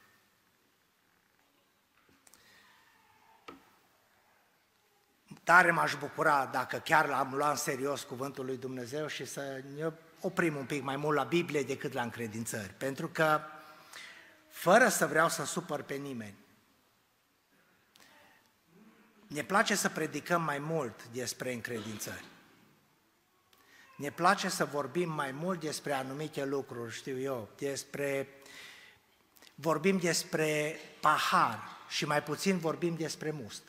Tare 5.45 5.71
m-aș 5.71 5.97
bucura 5.97 6.47
dacă 6.47 6.77
chiar 6.77 7.09
l-am 7.09 7.35
luat 7.35 7.51
în 7.51 7.57
serios 7.57 8.03
cuvântul 8.03 8.45
lui 8.45 8.57
Dumnezeu 8.57 9.07
și 9.07 9.25
să 9.25 9.63
ne 9.75 9.93
oprim 10.25 10.57
un 10.57 10.65
pic 10.65 10.83
mai 10.83 10.97
mult 10.97 11.17
la 11.17 11.25
Biblie 11.25 11.63
decât 11.63 11.93
la 11.93 12.03
încredințări. 12.03 12.73
Pentru 12.73 13.09
că, 13.09 13.41
fără 14.49 14.89
să 14.89 15.07
vreau 15.07 15.29
să 15.29 15.45
supăr 15.45 15.83
pe 15.83 15.95
nimeni, 15.95 16.35
ne 19.27 19.45
place 19.45 19.75
să 19.75 19.89
predicăm 19.89 20.43
mai 20.43 20.59
mult 20.59 21.09
despre 21.13 21.53
încredințări. 21.53 22.25
Ne 23.97 24.11
place 24.11 24.49
să 24.49 24.65
vorbim 24.65 25.11
mai 25.11 25.31
mult 25.33 25.61
despre 25.61 25.93
anumite 25.93 26.45
lucruri, 26.45 26.95
știu 26.95 27.19
eu, 27.19 27.49
despre... 27.59 28.29
Vorbim 29.55 29.99
despre 29.99 30.77
pahar 31.01 31.61
și 31.89 32.07
mai 32.07 32.23
puțin 32.23 32.59
vorbim 32.59 32.95
despre 32.95 33.31
must. 33.31 33.63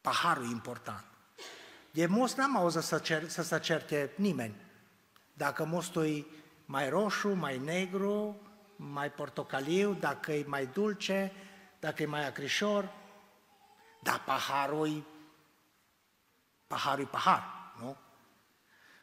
Paharul 0.00 0.44
e 0.44 0.50
important. 0.50 1.04
De 1.90 2.06
must 2.06 2.36
n-am 2.36 2.56
auzit 2.56 2.82
să, 2.82 2.98
cer, 2.98 3.28
să 3.28 3.42
se 3.42 3.58
certe 3.58 4.10
nimeni. 4.14 4.54
Dacă 5.40 5.64
mustul 5.64 6.06
e 6.06 6.24
mai 6.64 6.88
roșu, 6.88 7.28
mai 7.28 7.58
negru, 7.58 8.40
mai 8.76 9.10
portocaliu, 9.10 9.94
dacă 9.94 10.32
e 10.32 10.44
mai 10.46 10.66
dulce, 10.66 11.32
dacă 11.78 12.02
e 12.02 12.06
mai 12.06 12.26
acrișor, 12.26 12.92
dar 14.02 14.22
paharul 14.24 14.88
e 14.88 15.02
paharul 16.66 17.04
e 17.04 17.06
pahar, 17.06 17.72
nu? 17.78 17.96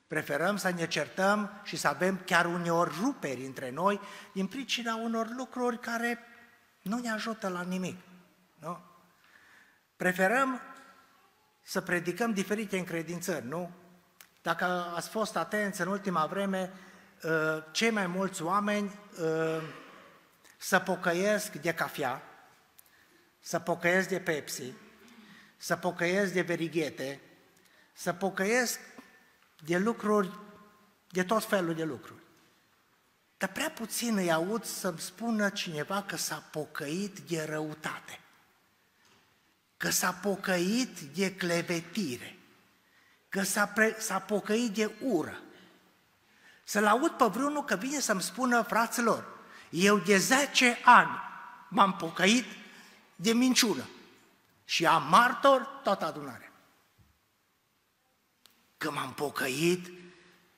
Preferăm 0.08 0.58
să 0.58 0.70
ne 0.70 0.88
certăm 0.88 1.62
și 1.64 1.76
să 1.76 1.88
avem 1.88 2.22
chiar 2.26 2.46
uneori 2.46 2.96
ruperi 3.02 3.46
între 3.46 3.70
noi 3.70 4.00
din 4.34 4.48
pricina 4.48 4.96
unor 4.96 5.28
lucruri 5.38 5.80
care 5.80 6.20
nu 6.82 7.00
ne 7.00 7.12
ajută 7.12 7.48
la 7.48 7.62
nimic. 7.62 7.98
Nu? 8.60 8.80
Preferăm 9.96 10.62
să 11.62 11.82
predicăm 11.82 12.34
diferite 12.34 12.78
încredințări, 12.78 13.46
nu? 13.46 13.72
Dacă 14.48 14.94
ați 14.96 15.10
fost 15.10 15.36
atenți 15.36 15.82
în 15.82 15.88
ultima 15.88 16.26
vreme, 16.26 16.72
ă, 17.24 17.64
cei 17.72 17.90
mai 17.90 18.08
mulți 18.08 18.42
oameni 18.42 19.00
ă, 19.22 19.62
să 20.58 20.80
pocăiesc 20.80 21.52
de 21.52 21.74
cafea, 21.74 22.22
să 23.40 23.60
pocăiesc 23.60 24.08
de 24.10 24.20
Pepsi, 24.20 24.74
să 25.58 25.76
pocăiesc 25.76 26.34
de 26.34 26.42
verighete, 26.42 27.22
să 27.94 28.14
pocăiesc 28.14 28.80
de 29.66 29.78
lucruri, 29.78 30.40
de 31.10 31.24
tot 31.24 31.46
felul 31.46 31.76
de 31.76 31.84
lucruri. 31.84 32.22
Dar 33.38 33.52
prea 33.52 33.70
puțin 33.70 34.18
îi 34.18 34.32
aud 34.32 34.64
să-mi 34.64 35.00
spună 35.00 35.50
cineva 35.50 36.04
că 36.04 36.16
s-a 36.16 36.44
pocăit 36.52 37.20
de 37.20 37.44
răutate, 37.44 38.20
că 39.78 39.90
s-a 39.90 40.12
pocăit 40.12 41.00
de 41.00 41.36
clevetire, 41.36 42.37
că 43.38 43.44
s-a, 43.44 43.66
pre- 43.66 43.96
s-a 44.00 44.20
pocăit 44.20 44.74
de 44.74 44.92
ură. 45.02 45.42
Să-l 46.64 46.86
aud 46.86 47.12
pe 47.12 47.26
vreunul 47.26 47.64
că 47.64 47.76
vine 47.76 48.00
să-mi 48.00 48.22
spună, 48.22 48.62
fraților, 48.62 49.26
eu 49.70 49.98
de 49.98 50.18
10 50.18 50.78
ani 50.84 51.10
m-am 51.70 51.96
pocăit 51.96 52.46
de 53.16 53.34
minciună 53.34 53.90
și 54.66 54.86
am 54.86 55.10
martor 55.10 55.62
toată 55.84 56.06
adunarea 56.06 56.52
că 58.78 58.92
m-am 58.92 59.14
pocăit, 59.14 59.92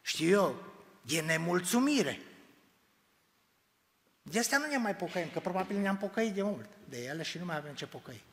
știu 0.01 0.29
eu, 0.29 0.63
e 1.05 1.21
nemulțumire. 1.21 2.19
De 4.21 4.39
astea 4.39 4.57
nu 4.57 4.65
ne 4.65 4.77
mai 4.77 4.95
pocăim, 4.95 5.29
că 5.29 5.39
probabil 5.39 5.77
ne-am 5.77 5.97
pocăit 5.97 6.33
de 6.33 6.41
mult 6.41 6.69
de 6.89 7.03
ele 7.03 7.23
și 7.23 7.37
nu 7.37 7.45
mai 7.45 7.57
avem 7.57 7.73
ce 7.73 7.87
pocăi. 7.87 8.23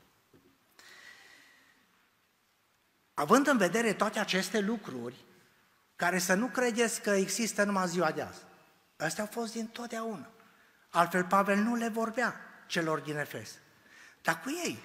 Având 3.18 3.46
în 3.46 3.56
vedere 3.56 3.92
toate 3.92 4.18
aceste 4.18 4.60
lucruri, 4.60 5.24
care 5.96 6.18
să 6.18 6.34
nu 6.34 6.46
credeți 6.46 7.00
că 7.00 7.10
există 7.10 7.64
numai 7.64 7.88
ziua 7.88 8.10
de 8.10 8.22
azi, 8.22 8.42
astea 8.96 9.24
au 9.24 9.30
fost 9.32 9.52
din 9.52 9.66
totdeauna. 9.66 10.30
Altfel 10.90 11.24
Pavel 11.24 11.58
nu 11.58 11.74
le 11.74 11.88
vorbea 11.88 12.40
celor 12.66 13.00
din 13.00 13.16
Efes. 13.16 13.58
Dar 14.22 14.40
cu 14.40 14.48
ei 14.64 14.78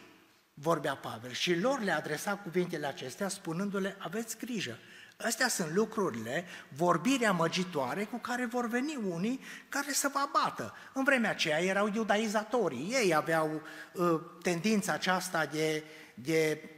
vorbea 0.54 0.96
Pavel 0.96 1.32
și 1.32 1.60
lor 1.60 1.82
le 1.82 1.92
adresa 1.92 2.36
cuvintele 2.36 2.88
acestea 2.88 3.28
spunându-le, 3.28 3.96
aveți 4.00 4.38
grijă, 4.38 4.78
Astea 5.18 5.48
sunt 5.48 5.72
lucrurile, 5.74 6.46
vorbirea 6.68 7.32
măgitoare 7.32 8.04
cu 8.04 8.18
care 8.18 8.46
vor 8.46 8.68
veni 8.68 9.00
unii 9.10 9.40
care 9.70 9.92
să 9.92 10.10
vă 10.14 10.20
abată. 10.20 10.76
În 10.94 11.04
vremea 11.04 11.30
aceea 11.30 11.64
erau 11.64 11.92
iudaizatorii, 11.94 12.90
ei 12.92 13.16
aveau 13.16 13.62
uh, 13.94 14.22
tendința 14.42 14.94
aceasta 14.94 15.46
de, 15.46 15.84
de, 16.14 16.70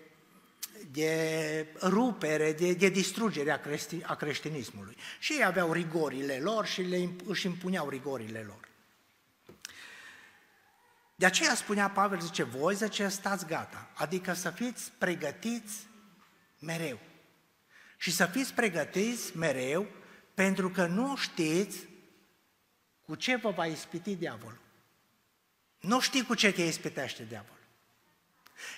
de 0.91 1.67
rupere, 1.81 2.53
de, 2.53 2.73
de 2.73 2.89
distrugere 2.89 3.51
a, 3.51 3.59
crești, 3.59 4.03
a 4.03 4.15
creștinismului. 4.15 4.97
Și 5.19 5.33
ei 5.33 5.43
aveau 5.43 5.73
rigorile 5.73 6.39
lor 6.39 6.65
și 6.65 6.81
le, 6.81 7.09
își 7.25 7.45
impuneau 7.45 7.89
rigorile 7.89 8.43
lor. 8.47 8.67
De 11.15 11.25
aceea 11.25 11.55
spunea 11.55 11.89
Pavel, 11.89 12.19
zice, 12.19 12.43
voi, 12.43 12.75
zice, 12.75 13.07
stați 13.07 13.45
gata, 13.45 13.91
adică 13.93 14.33
să 14.33 14.49
fiți 14.49 14.91
pregătiți 14.97 15.75
mereu. 16.59 16.99
Și 17.97 18.11
să 18.11 18.25
fiți 18.25 18.53
pregătiți 18.53 19.37
mereu, 19.37 19.87
pentru 20.33 20.69
că 20.69 20.85
nu 20.85 21.15
știți 21.15 21.77
cu 23.05 23.15
ce 23.15 23.35
vă 23.35 23.51
va 23.51 23.65
ispiti 23.65 24.15
diavolul. 24.15 24.59
Nu 25.79 25.99
știi 25.99 26.25
cu 26.25 26.35
ce 26.35 26.51
te 26.51 26.61
ispitește 26.61 27.23
diavolul. 27.23 27.62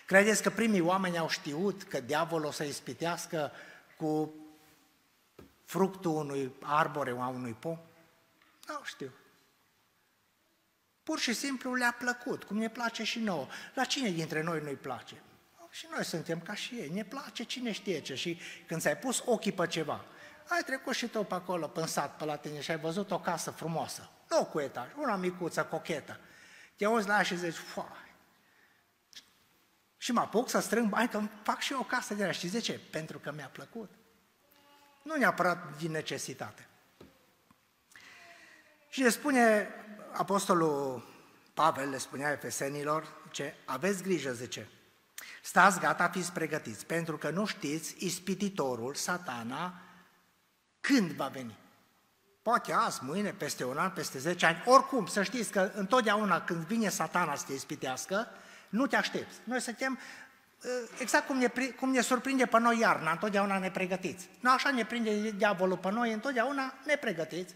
Credeți 0.06 0.42
că 0.42 0.50
primii 0.50 0.82
oameni 0.82 1.18
au 1.18 1.30
știut 1.30 1.84
că 1.84 2.00
diavolul 2.00 2.48
o 2.48 2.52
să 2.52 2.64
ispitească 2.64 3.52
cu 3.98 4.34
fructul 5.66 6.12
unui 6.12 6.56
arbore, 6.62 7.16
a 7.20 7.28
unui 7.28 7.54
pom? 7.54 7.78
Nu 8.68 8.80
știu. 8.84 9.12
Pur 11.04 11.20
și 11.20 11.34
simplu 11.34 11.74
le-a 11.74 11.96
plăcut, 12.00 12.44
cum 12.44 12.58
ne 12.58 12.70
place 12.70 13.04
și 13.04 13.20
nouă. 13.20 13.48
La 13.74 13.84
cine 13.84 14.10
dintre 14.10 14.42
noi 14.42 14.62
nu-i 14.62 14.76
place? 14.76 15.22
Și 15.76 15.88
noi 15.94 16.04
suntem 16.04 16.40
ca 16.40 16.54
și 16.54 16.76
ei, 16.76 16.90
ne 16.90 17.04
place 17.04 17.44
cine 17.44 17.72
știe 17.72 18.02
ce. 18.02 18.16
Și 18.16 18.40
când 18.68 18.82
ți-ai 18.82 18.98
pus 18.98 19.24
ochii 19.26 19.52
pe 19.52 19.68
ceva, 19.68 20.06
ai 20.48 20.62
trecut 20.66 20.94
și 20.94 21.08
tu 21.08 21.24
pe 21.24 21.34
acolo, 21.34 21.68
pe 21.68 21.86
sat, 21.86 22.18
pe 22.18 22.26
la 22.26 22.36
tine 22.36 22.62
și 22.62 22.72
ai 22.72 22.78
văzut 22.78 23.12
o 23.12 23.20
casă 23.20 23.52
frumoasă, 23.52 24.10
nu 24.30 24.46
cu 24.46 24.60
etaj, 24.60 24.88
una 24.98 25.16
micuță, 25.16 25.64
cochetă. 25.64 26.20
Te 26.76 26.86
auzi 26.86 27.08
la 27.08 27.16
ea 27.16 27.22
și 27.22 27.38
zici, 27.38 27.54
foai. 27.54 28.05
Și 30.06 30.12
mă 30.12 30.20
apuc 30.20 30.50
să 30.50 30.60
strâng 30.60 30.90
bani 30.90 31.10
că 31.10 31.22
fac 31.44 31.60
și 31.60 31.72
eu 31.72 31.80
o 31.80 31.84
casă 31.84 32.14
de 32.14 32.24
aia. 32.24 32.32
Știți 32.32 32.54
de 32.54 32.60
ce? 32.60 32.80
Pentru 32.92 33.20
că 33.20 33.32
mi-a 33.32 33.50
plăcut. 33.52 33.90
Nu 35.02 35.16
neapărat 35.16 35.78
din 35.78 35.92
necesitate. 35.92 36.68
Și 38.90 39.02
le 39.02 39.10
spune 39.10 39.70
Apostolul 40.12 41.08
Pavel, 41.54 41.90
le 41.90 41.98
spunea 41.98 42.32
efesenilor, 42.32 43.08
ce 43.32 43.56
aveți 43.66 44.04
grijă, 44.04 44.32
zice, 44.34 44.68
Stați 45.42 45.80
gata, 45.80 46.10
fiți 46.10 46.32
pregătiți, 46.32 46.86
pentru 46.86 47.18
că 47.18 47.30
nu 47.30 47.46
știți, 47.46 48.06
ispititorul, 48.06 48.96
satana, 48.96 49.82
Când 50.82 51.12
va 51.12 51.28
veni? 51.28 51.58
Poate 52.42 52.74
azi, 52.74 53.04
mâine, 53.04 53.32
peste 53.32 53.64
un 53.64 53.78
an, 53.78 53.92
peste 53.92 54.20
10 54.20 54.46
ani, 54.46 54.64
oricum, 54.66 55.06
să 55.06 55.24
știți 55.24 55.52
că 55.52 55.72
întotdeauna 55.74 56.42
când 56.42 56.66
vine 56.66 56.90
satana 56.90 57.36
să 57.36 57.46
te 57.46 57.54
ispitească, 57.54 58.28
nu 58.76 58.88
te 58.88 58.96
aștepți. 58.96 59.38
Noi 59.44 59.62
suntem 59.62 60.00
ă, 60.64 60.70
exact 61.00 61.28
cum 61.28 61.38
ne, 61.38 61.48
cum 61.80 61.90
ne 61.92 62.02
surprinde 62.02 62.46
pe 62.46 62.60
noi 62.60 62.80
iarna, 62.80 63.12
întotdeauna 63.12 63.58
ne 63.58 63.72
pregătiți. 63.72 64.30
Nu 64.40 64.52
așa 64.52 64.72
ne 64.72 64.86
prinde 64.86 65.32
diavolul 65.32 65.78
pe 65.78 65.92
noi, 65.92 66.12
întotdeauna 66.12 66.74
ne 66.86 66.96
pregătiți. 66.96 67.56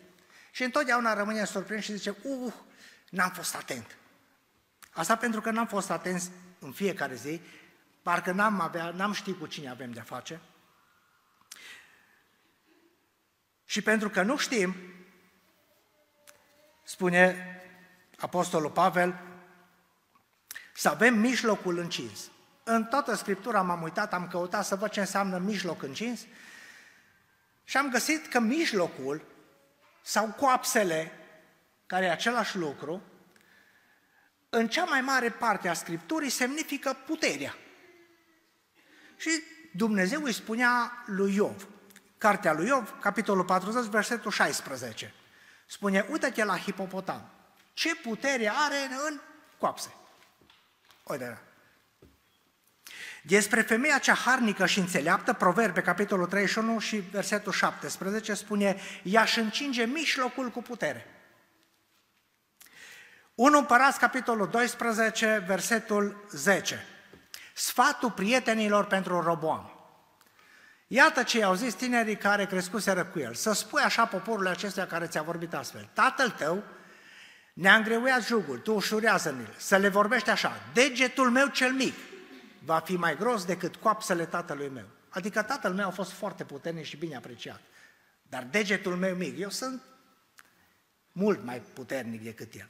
Și 0.52 0.64
întotdeauna 0.64 1.14
rămânem 1.14 1.46
surprins 1.46 1.84
și 1.84 1.96
zice, 1.96 2.16
uh, 2.24 2.54
n-am 3.10 3.30
fost 3.30 3.56
atent. 3.56 3.98
Asta 4.92 5.16
pentru 5.16 5.42
că 5.42 5.52
n-am 5.52 5.68
fost 5.68 5.90
atenți 5.90 6.32
în 6.60 6.72
fiecare 6.72 7.16
zi, 7.16 7.42
parcă 8.02 8.32
n-am, 8.32 8.60
avea, 8.60 8.90
n-am 8.90 9.14
ști 9.14 9.34
cu 9.34 9.46
cine 9.46 9.70
avem 9.70 9.92
de-a 9.92 10.04
face. 10.04 10.40
Și 13.66 13.82
pentru 13.82 14.10
că 14.10 14.22
nu 14.22 14.38
știm, 14.38 14.76
spune 16.84 17.36
Apostolul 18.18 18.72
Pavel, 18.72 19.29
să 20.80 20.90
avem 20.90 21.16
mijlocul 21.16 21.78
încins. 21.78 22.20
În 22.64 22.86
toată 22.86 23.16
Scriptura 23.16 23.62
m-am 23.62 23.82
uitat, 23.82 24.14
am 24.14 24.28
căutat 24.28 24.66
să 24.66 24.76
văd 24.76 24.90
ce 24.90 25.00
înseamnă 25.00 25.38
mijloc 25.38 25.84
încins 25.84 26.22
și 27.64 27.78
am 27.78 27.90
găsit 27.90 28.28
că 28.28 28.40
mijlocul 28.40 29.22
sau 30.02 30.36
coapsele, 30.38 31.12
care 31.86 32.06
e 32.06 32.12
același 32.12 32.58
lucru, 32.58 33.02
în 34.50 34.68
cea 34.68 34.84
mai 34.84 35.02
mare 35.02 35.30
parte 35.30 35.68
a 35.68 35.74
Scripturii 35.74 36.30
semnifică 36.30 36.98
puterea. 37.06 37.56
Și 39.18 39.30
Dumnezeu 39.76 40.24
îi 40.24 40.34
spunea 40.34 41.04
lui 41.06 41.36
Iov, 41.36 41.68
cartea 42.18 42.54
lui 42.54 42.68
Iov, 42.68 43.00
capitolul 43.00 43.46
40, 43.46 43.86
versetul 43.86 44.32
16, 44.32 45.14
spune, 45.66 46.06
uite-te 46.10 46.44
la 46.44 46.58
hipopotam, 46.58 47.30
ce 47.74 47.96
putere 47.96 48.52
are 48.54 48.90
în 49.08 49.20
coapse. 49.58 49.94
Uite, 51.10 51.42
despre 53.22 53.62
femeia 53.62 53.98
cea 53.98 54.14
harnică 54.14 54.66
și 54.66 54.80
înțeleaptă, 54.80 55.34
Proverbe, 55.34 55.82
capitolul 55.82 56.26
31 56.26 56.80
și 56.80 56.98
versetul 56.98 57.52
17, 57.52 58.34
spune, 58.34 58.78
ea 59.04 59.22
își 59.22 59.40
încinge 59.40 59.84
mijlocul 59.86 60.50
cu 60.50 60.62
putere. 60.62 61.06
1 63.36 63.58
Împărați, 63.58 64.00
capitolul 64.00 64.48
12, 64.48 65.44
versetul 65.48 66.26
10. 66.32 66.86
Sfatul 67.54 68.12
prietenilor 68.12 68.86
pentru 68.86 69.22
Roboam. 69.22 69.74
Iată 70.88 71.24
ce 71.24 71.38
i-au 71.38 71.54
zis 71.54 71.74
tinerii 71.74 72.18
care 72.18 72.46
crescuseră 72.46 73.06
cu 73.06 73.20
el. 73.20 73.34
Să 73.34 73.52
spui 73.52 73.82
așa 73.82 74.06
poporului 74.06 74.52
acestuia 74.52 74.88
care 74.88 75.08
ți-a 75.08 75.22
vorbit 75.22 75.54
astfel. 75.54 75.90
Tatăl 75.94 76.30
tău 76.30 76.64
ne-a 77.60 77.76
îngreuiat 77.76 78.26
jugul, 78.26 78.58
tu 78.58 78.74
ușurează-mi 78.74 79.48
Să 79.58 79.78
le 79.78 79.90
vorbești 79.90 80.30
așa. 80.30 80.62
Degetul 80.74 81.30
meu 81.30 81.48
cel 81.48 81.72
mic 81.72 81.94
va 82.64 82.80
fi 82.80 82.96
mai 82.96 83.18
gros 83.18 83.46
decât 83.46 83.76
coapsele 83.76 84.26
tatălui 84.26 84.70
meu. 84.70 84.86
Adică 85.10 85.42
tatăl 85.42 85.74
meu 85.74 85.88
a 85.88 85.92
fost 85.92 86.12
foarte 86.12 86.44
puternic 86.44 86.86
și 86.86 86.98
bine 86.98 87.16
apreciat. 87.16 87.62
Dar 88.22 88.44
degetul 88.44 88.96
meu 88.96 89.16
mic, 89.16 89.40
eu 89.40 89.50
sunt 89.50 89.82
mult 91.12 91.44
mai 91.44 91.62
puternic 91.74 92.24
decât 92.24 92.54
el. 92.54 92.68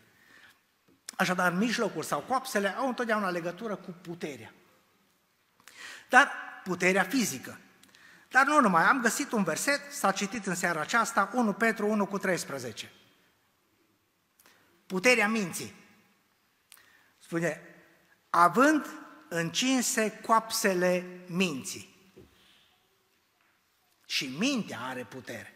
Așadar, 1.15 1.53
mijlocul 1.53 2.03
sau 2.03 2.19
coapsele 2.19 2.75
au 2.75 2.87
întotdeauna 2.87 3.29
legătură 3.29 3.75
cu 3.75 3.95
puterea. 4.01 4.53
Dar 6.09 6.31
puterea 6.63 7.03
fizică. 7.03 7.59
Dar 8.29 8.45
nu 8.45 8.59
numai, 8.59 8.83
am 8.83 9.01
găsit 9.01 9.31
un 9.31 9.43
verset, 9.43 9.91
s-a 9.91 10.11
citit 10.11 10.45
în 10.45 10.55
seara 10.55 10.79
aceasta, 10.79 11.29
1 11.33 11.53
Petru 11.53 11.87
1 11.87 12.05
cu 12.05 12.17
13. 12.17 12.91
Puterea 14.89 15.27
minții. 15.27 15.73
Spune, 17.17 17.61
având 18.29 18.85
încinse 19.27 20.19
coapsele 20.25 21.05
minții. 21.27 21.95
Și 24.05 24.27
mintea 24.27 24.79
are 24.79 25.03
putere. 25.03 25.53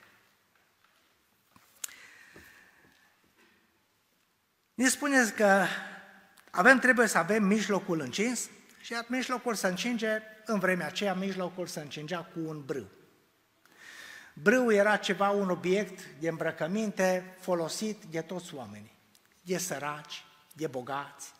Ne 4.74 4.88
spuneți 4.88 5.34
că 5.34 5.66
avem, 6.52 6.80
trebuie 6.80 7.08
să 7.08 7.18
avem 7.18 7.44
mijlocul 7.44 8.00
încins 8.00 8.50
și 8.82 8.96
mijlocul 9.08 9.56
să 9.56 9.68
încinge, 9.68 10.22
în 10.46 10.60
vremea 10.60 10.88
aceea, 10.88 11.14
mijlocul 11.14 11.68
să 11.68 11.80
încingea 11.80 12.24
cu 12.24 12.40
un 12.40 12.66
brâu. 12.66 12.90
Brâu 14.34 14.72
era 14.72 14.98
ceva, 14.98 15.30
un 15.30 15.50
obiect 15.50 16.06
de 16.20 16.30
îmbrăcăminte 16.30 17.36
folosit 17.40 18.04
de 18.04 18.22
toți 18.22 18.56
oamenii, 18.56 18.93
de 19.44 19.58
săraci, 19.58 20.26
de 20.54 20.68
bogați, 20.68 21.32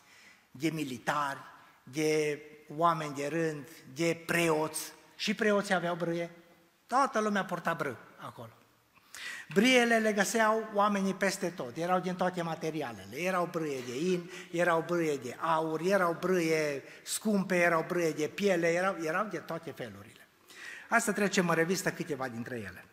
de 0.50 0.70
militari, 0.70 1.38
de 1.82 2.40
oameni 2.76 3.14
de 3.14 3.26
rând, 3.26 3.68
de 3.94 4.22
preoți. 4.26 4.92
Și 5.16 5.34
preoții 5.34 5.74
aveau 5.74 5.94
brâie. 5.94 6.30
Toată 6.86 7.20
lumea 7.20 7.44
purta 7.44 7.74
brâu 7.74 7.96
acolo. 8.16 8.52
Briele 9.48 9.98
le 9.98 10.12
găseau 10.12 10.70
oamenii 10.74 11.14
peste 11.14 11.50
tot, 11.50 11.76
erau 11.76 12.00
din 12.00 12.14
toate 12.14 12.42
materialele. 12.42 13.16
Erau 13.16 13.46
brâie 13.46 13.80
de 13.86 14.10
in, 14.10 14.30
erau 14.50 14.84
brâie 14.86 15.16
de 15.16 15.36
aur, 15.40 15.80
erau 15.80 16.16
brâie 16.20 16.82
scumpe, 17.02 17.56
erau 17.56 17.84
brâie 17.88 18.10
de 18.10 18.28
piele, 18.28 18.72
erau, 18.72 18.96
erau 19.02 19.26
de 19.26 19.38
toate 19.38 19.70
felurile. 19.70 20.28
Asta 20.88 21.12
trecem 21.12 21.48
în 21.48 21.54
revistă 21.54 21.92
câteva 21.92 22.28
dintre 22.28 22.56
ele. 22.56 22.84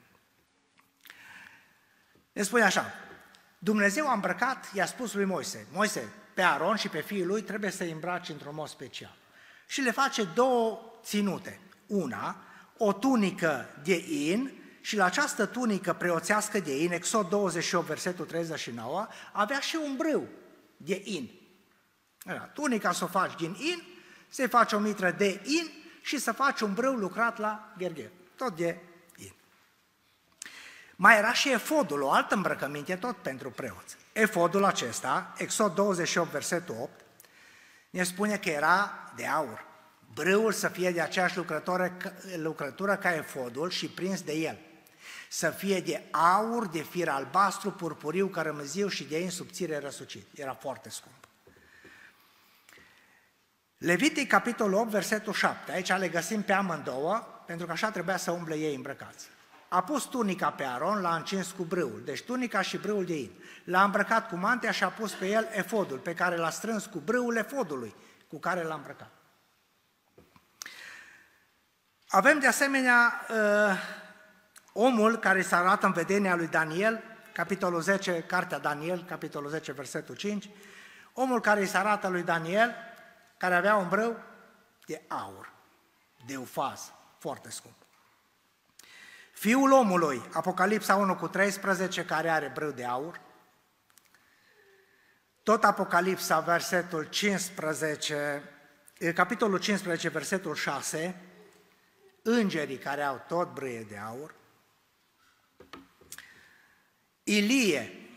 Ne 2.33 2.41
spune 2.41 2.63
așa, 2.63 2.93
Dumnezeu 3.63 4.09
a 4.09 4.13
îmbrăcat, 4.13 4.73
i-a 4.73 4.85
spus 4.85 5.13
lui 5.13 5.25
Moise, 5.25 5.67
Moise, 5.71 6.13
pe 6.33 6.41
Aron 6.41 6.75
și 6.75 6.87
pe 6.87 7.01
fiii 7.01 7.25
lui 7.25 7.41
trebuie 7.41 7.71
să 7.71 7.83
îi 7.83 7.91
îmbraci 7.91 8.29
într-un 8.29 8.55
mod 8.55 8.67
special. 8.67 9.15
Și 9.67 9.81
le 9.81 9.91
face 9.91 10.23
două 10.23 10.79
ținute. 11.03 11.59
Una, 11.87 12.43
o 12.77 12.93
tunică 12.93 13.69
de 13.83 14.05
in 14.07 14.51
și 14.81 14.95
la 14.95 15.05
această 15.05 15.45
tunică 15.45 15.93
preoțească 15.93 16.59
de 16.59 16.83
in, 16.83 16.91
Exod 16.91 17.29
28, 17.29 17.87
versetul 17.87 18.25
39, 18.25 19.07
avea 19.31 19.59
și 19.59 19.77
un 19.83 19.95
brâu 19.95 20.27
de 20.77 21.01
in. 21.03 21.29
Tunica 22.53 22.91
să 22.91 23.03
o 23.03 23.07
faci 23.07 23.35
din 23.35 23.55
in, 23.59 23.83
se 24.27 24.47
face 24.47 24.75
o 24.75 24.79
mitră 24.79 25.11
de 25.11 25.41
in 25.43 25.71
și 26.01 26.17
să 26.17 26.31
faci 26.31 26.61
un 26.61 26.73
brâu 26.73 26.93
lucrat 26.93 27.37
la 27.37 27.73
ghergher, 27.77 28.09
tot 28.35 28.55
de 28.55 28.67
in. 28.67 28.90
Mai 31.03 31.17
era 31.17 31.33
și 31.33 31.51
efodul, 31.51 32.01
o 32.01 32.11
altă 32.11 32.35
îmbrăcăminte 32.35 32.95
tot 32.95 33.17
pentru 33.17 33.51
preoți. 33.51 33.95
Efodul 34.13 34.63
acesta, 34.63 35.33
Exod 35.37 35.75
28, 35.75 36.31
versetul 36.31 36.75
8, 36.79 36.89
ne 37.89 38.03
spune 38.03 38.37
că 38.37 38.49
era 38.49 38.91
de 39.15 39.25
aur. 39.25 39.65
Brâul 40.13 40.51
să 40.51 40.67
fie 40.67 40.91
de 40.91 41.01
aceeași 41.01 41.37
lucrătură, 41.37 41.97
lucrătură 42.35 42.95
ca 42.95 43.13
efodul 43.15 43.69
și 43.69 43.87
prins 43.87 44.21
de 44.21 44.33
el. 44.33 44.57
Să 45.29 45.49
fie 45.49 45.79
de 45.79 46.03
aur, 46.11 46.67
de 46.67 46.81
fir 46.81 47.09
albastru, 47.09 47.71
purpuriu, 47.71 48.27
cărămăziu 48.27 48.87
și 48.87 49.03
de 49.03 49.19
insubțire 49.19 49.79
răsucit. 49.79 50.39
Era 50.39 50.53
foarte 50.53 50.89
scump. 50.89 51.27
Levitii, 53.77 54.25
capitolul 54.25 54.79
8, 54.79 54.89
versetul 54.89 55.33
7. 55.33 55.71
Aici 55.71 55.97
le 55.97 56.09
găsim 56.09 56.41
pe 56.41 56.53
amândouă, 56.53 57.43
pentru 57.45 57.65
că 57.65 57.71
așa 57.71 57.91
trebuia 57.91 58.17
să 58.17 58.31
umble 58.31 58.55
ei 58.55 58.75
îmbrăcați. 58.75 59.27
A 59.73 59.83
pus 59.83 60.03
tunica 60.03 60.51
pe 60.51 60.63
Aron, 60.63 61.01
l-a 61.01 61.15
încins 61.15 61.51
cu 61.51 61.63
brâul, 61.63 62.01
deci 62.05 62.23
tunica 62.23 62.61
și 62.61 62.77
brâul 62.77 63.05
de 63.05 63.19
in. 63.19 63.31
L-a 63.63 63.83
îmbrăcat 63.83 64.29
cu 64.29 64.35
mantea 64.35 64.71
și 64.71 64.83
a 64.83 64.89
pus 64.89 65.13
pe 65.13 65.27
el 65.27 65.47
efodul, 65.51 65.97
pe 65.97 66.13
care 66.13 66.35
l-a 66.35 66.49
strâns 66.49 66.85
cu 66.85 66.99
brâul 66.99 67.35
efodului, 67.35 67.95
cu 68.27 68.39
care 68.39 68.63
l-a 68.63 68.73
îmbrăcat. 68.73 69.09
Avem 72.07 72.39
de 72.39 72.47
asemenea 72.47 73.25
uh, 73.29 73.77
omul 74.73 75.17
care 75.17 75.41
se 75.41 75.55
arată 75.55 75.85
în 75.85 75.91
vedenia 75.91 76.35
lui 76.35 76.47
Daniel, 76.47 77.03
capitolul 77.33 77.81
10, 77.81 78.23
cartea 78.27 78.59
Daniel, 78.59 79.03
capitolul 79.03 79.49
10, 79.49 79.71
versetul 79.71 80.15
5, 80.15 80.49
omul 81.13 81.41
care 81.41 81.65
se 81.65 81.77
arată 81.77 82.07
lui 82.07 82.23
Daniel, 82.23 82.75
care 83.37 83.55
avea 83.55 83.75
un 83.75 83.87
brâu 83.89 84.17
de 84.85 85.01
aur, 85.07 85.51
de 86.25 86.37
ufaz, 86.37 86.91
foarte 87.17 87.49
scump. 87.49 87.75
Fiul 89.41 89.71
omului, 89.71 90.21
Apocalipsa 90.33 90.95
1 90.95 91.15
cu 91.15 91.27
13, 91.27 92.05
care 92.05 92.29
are 92.29 92.51
brâu 92.53 92.71
de 92.71 92.85
aur, 92.85 93.21
tot 95.43 95.63
Apocalipsa, 95.63 96.39
versetul 96.39 97.03
15, 97.03 98.43
capitolul 99.15 99.59
15, 99.59 100.09
versetul 100.09 100.55
6, 100.55 101.21
îngerii 102.21 102.77
care 102.77 103.01
au 103.01 103.23
tot 103.27 103.53
brâie 103.53 103.83
de 103.89 103.97
aur, 103.97 104.35
Ilie, 107.23 108.09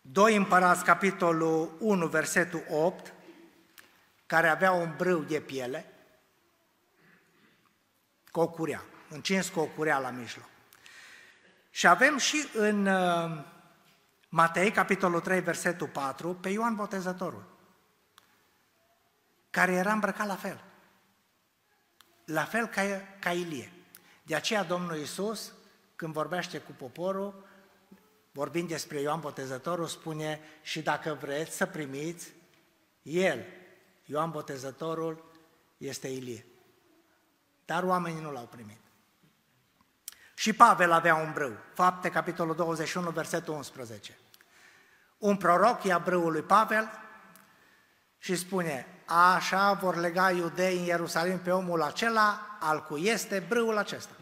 2 0.00 0.36
împărați, 0.36 0.84
capitolul 0.84 1.76
1, 1.80 2.06
versetul 2.06 2.64
8, 2.68 3.14
care 4.26 4.48
avea 4.48 4.72
un 4.72 4.94
brâu 4.96 5.20
de 5.20 5.40
piele, 5.40 5.92
cu 8.30 8.40
o 8.40 8.48
curea, 8.48 8.84
încins 9.08 9.48
cu 9.48 9.60
o 9.60 9.64
curea 9.64 9.98
la 9.98 10.10
mijloc. 10.10 10.48
Și 11.70 11.86
avem 11.86 12.18
și 12.18 12.48
în 12.54 12.86
uh, 12.86 13.44
Matei, 14.28 14.70
capitolul 14.70 15.20
3, 15.20 15.40
versetul 15.40 15.88
4, 15.88 16.34
pe 16.34 16.48
Ioan 16.48 16.74
Botezătorul, 16.74 17.44
care 19.50 19.72
era 19.72 19.92
îmbrăcat 19.92 20.26
la 20.26 20.36
fel. 20.36 20.64
La 22.24 22.44
fel 22.44 22.66
ca, 22.66 22.82
ca 23.20 23.32
Ilie. 23.32 23.72
De 24.22 24.34
aceea 24.34 24.64
Domnul 24.64 24.96
Iisus, 24.96 25.52
când 25.96 26.12
vorbește 26.12 26.58
cu 26.58 26.72
poporul, 26.72 27.46
vorbind 28.32 28.68
despre 28.68 29.00
Ioan 29.00 29.20
Botezătorul, 29.20 29.86
spune 29.86 30.40
și 30.62 30.82
dacă 30.82 31.18
vreți 31.20 31.56
să 31.56 31.66
primiți, 31.66 32.32
el, 33.02 33.44
Ioan 34.04 34.30
Botezătorul, 34.30 35.24
este 35.76 36.08
Ilie. 36.08 36.46
Dar 37.64 37.82
oamenii 37.82 38.22
nu 38.22 38.32
l-au 38.32 38.46
primit. 38.46 38.87
Și 40.38 40.52
Pavel 40.52 40.92
avea 40.92 41.14
un 41.14 41.32
brâu. 41.32 41.56
Fapte, 41.74 42.10
capitolul 42.10 42.54
21, 42.54 43.10
versetul 43.10 43.54
11. 43.54 44.18
Un 45.18 45.36
proroc 45.36 45.84
ia 45.84 45.98
brâul 45.98 46.32
lui 46.32 46.42
Pavel 46.42 46.90
și 48.18 48.36
spune, 48.36 48.86
așa 49.34 49.72
vor 49.72 49.96
lega 49.96 50.30
iudei 50.30 50.78
în 50.78 50.84
Ierusalim 50.84 51.38
pe 51.38 51.50
omul 51.50 51.82
acela 51.82 52.58
al 52.60 52.82
cui 52.82 53.06
este 53.06 53.44
brâul 53.48 53.76
acesta. 53.76 54.12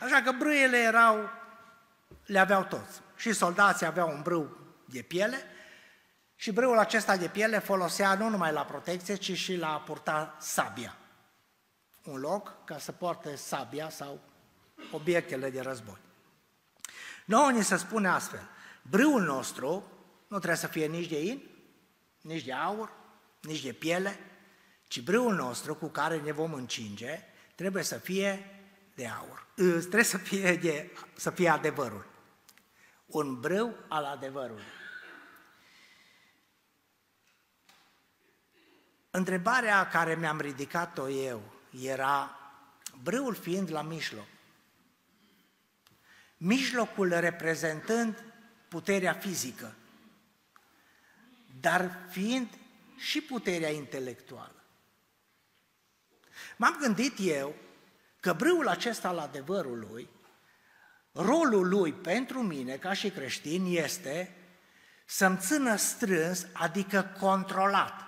Așa 0.00 0.22
că 0.22 0.32
brâiele 0.32 0.78
erau, 0.78 1.30
le 2.26 2.38
aveau 2.38 2.64
toți. 2.64 3.00
Și 3.16 3.32
soldații 3.32 3.86
aveau 3.86 4.08
un 4.08 4.22
brâu 4.22 4.56
de 4.84 5.02
piele 5.02 5.42
și 6.36 6.52
brâul 6.52 6.78
acesta 6.78 7.16
de 7.16 7.28
piele 7.28 7.58
folosea 7.58 8.14
nu 8.14 8.28
numai 8.28 8.52
la 8.52 8.64
protecție, 8.64 9.14
ci 9.14 9.36
și 9.36 9.56
la 9.56 9.72
a 9.72 9.80
purta 9.80 10.36
sabia. 10.38 10.96
Un 12.04 12.20
loc 12.20 12.64
ca 12.64 12.78
să 12.78 12.92
poarte 12.92 13.36
sabia 13.36 13.90
sau 13.90 14.20
obiectele 14.90 15.50
de 15.50 15.60
război. 15.60 15.98
Nouă 17.24 17.50
ni 17.50 17.64
se 17.64 17.76
spune 17.76 18.08
astfel, 18.08 18.48
brâul 18.82 19.22
nostru 19.22 19.72
nu 20.28 20.36
trebuie 20.36 20.56
să 20.56 20.66
fie 20.66 20.86
nici 20.86 21.08
de 21.08 21.22
in, 21.22 21.42
nici 22.20 22.44
de 22.44 22.52
aur, 22.52 22.92
nici 23.40 23.62
de 23.62 23.72
piele, 23.72 24.18
ci 24.88 25.02
brâul 25.02 25.34
nostru 25.34 25.74
cu 25.74 25.88
care 25.88 26.20
ne 26.20 26.32
vom 26.32 26.52
încinge 26.52 27.24
trebuie 27.54 27.82
să 27.82 27.98
fie 27.98 28.60
de 28.94 29.06
aur. 29.06 29.46
Trebuie 29.54 30.02
să 30.02 30.18
fie, 30.18 30.56
de, 30.56 30.90
să 31.14 31.30
fie 31.30 31.48
adevărul. 31.48 32.06
Un 33.06 33.40
brâu 33.40 33.74
al 33.88 34.04
adevărului. 34.04 34.64
Întrebarea 39.10 39.88
care 39.88 40.14
mi-am 40.14 40.40
ridicat-o 40.40 41.08
eu 41.08 41.42
era, 41.82 42.38
brâul 43.02 43.34
fiind 43.34 43.70
la 43.70 43.82
mijloc, 43.82 44.26
mijlocul 46.42 47.08
reprezentând 47.08 48.24
puterea 48.68 49.12
fizică, 49.12 49.74
dar 51.60 51.98
fiind 52.10 52.48
și 52.96 53.20
puterea 53.20 53.70
intelectuală. 53.70 54.64
M-am 56.56 56.76
gândit 56.80 57.14
eu 57.18 57.54
că 58.20 58.32
brâul 58.32 58.68
acesta 58.68 59.08
al 59.08 59.18
adevărului, 59.18 60.08
rolul 61.12 61.68
lui 61.68 61.92
pentru 61.92 62.42
mine 62.42 62.76
ca 62.76 62.92
și 62.92 63.10
creștin 63.10 63.64
este 63.64 64.34
să-mi 65.04 65.38
țină 65.38 65.76
strâns, 65.76 66.46
adică 66.52 67.16
controlat, 67.20 68.02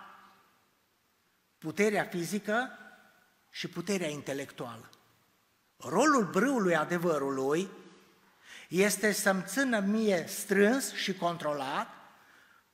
puterea 1.59 2.05
fizică 2.05 2.79
și 3.51 3.69
puterea 3.69 4.09
intelectuală. 4.09 4.91
Rolul 5.77 6.25
brâului 6.31 6.77
adevărului 6.77 7.71
este 8.73 9.13
să-mi 9.13 9.43
țină 9.47 9.79
mie 9.79 10.25
strâns 10.27 10.95
și 10.95 11.15
controlat 11.15 11.89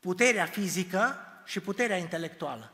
puterea 0.01 0.47
fizică 0.47 1.19
și 1.45 1.61
puterea 1.61 1.97
intelectuală. 1.97 2.73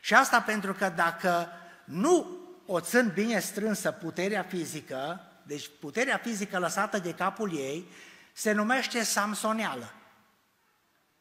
Și 0.00 0.14
asta 0.14 0.40
pentru 0.40 0.72
că 0.72 0.88
dacă 0.88 1.48
nu 1.84 2.38
o 2.66 2.80
țin 2.80 3.10
bine 3.14 3.38
strânsă 3.38 3.90
puterea 3.90 4.42
fizică, 4.42 5.20
deci 5.42 5.70
puterea 5.80 6.16
fizică 6.16 6.58
lăsată 6.58 6.98
de 6.98 7.14
capul 7.14 7.56
ei, 7.56 7.90
se 8.32 8.52
numește 8.52 9.02
samsoneală. 9.02 9.92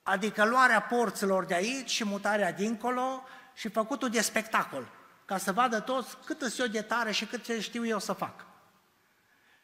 Adică 0.04 0.46
luarea 0.46 0.82
porților 0.82 1.46
de 1.46 1.54
aici 1.54 1.90
și 1.90 2.04
mutarea 2.04 2.52
dincolo 2.52 3.24
și 3.54 3.70
făcutul 3.70 4.10
de 4.10 4.22
spectacol, 4.22 4.92
ca 5.26 5.38
să 5.38 5.52
vadă 5.52 5.80
toți 5.80 6.18
cât 6.26 6.42
îți 6.42 6.62
eu 6.62 6.68
de 6.68 6.82
tare 6.82 7.12
și 7.12 7.26
cât 7.26 7.46
știu 7.60 7.86
eu 7.86 8.00
să 8.00 8.14
fac. 8.14 8.51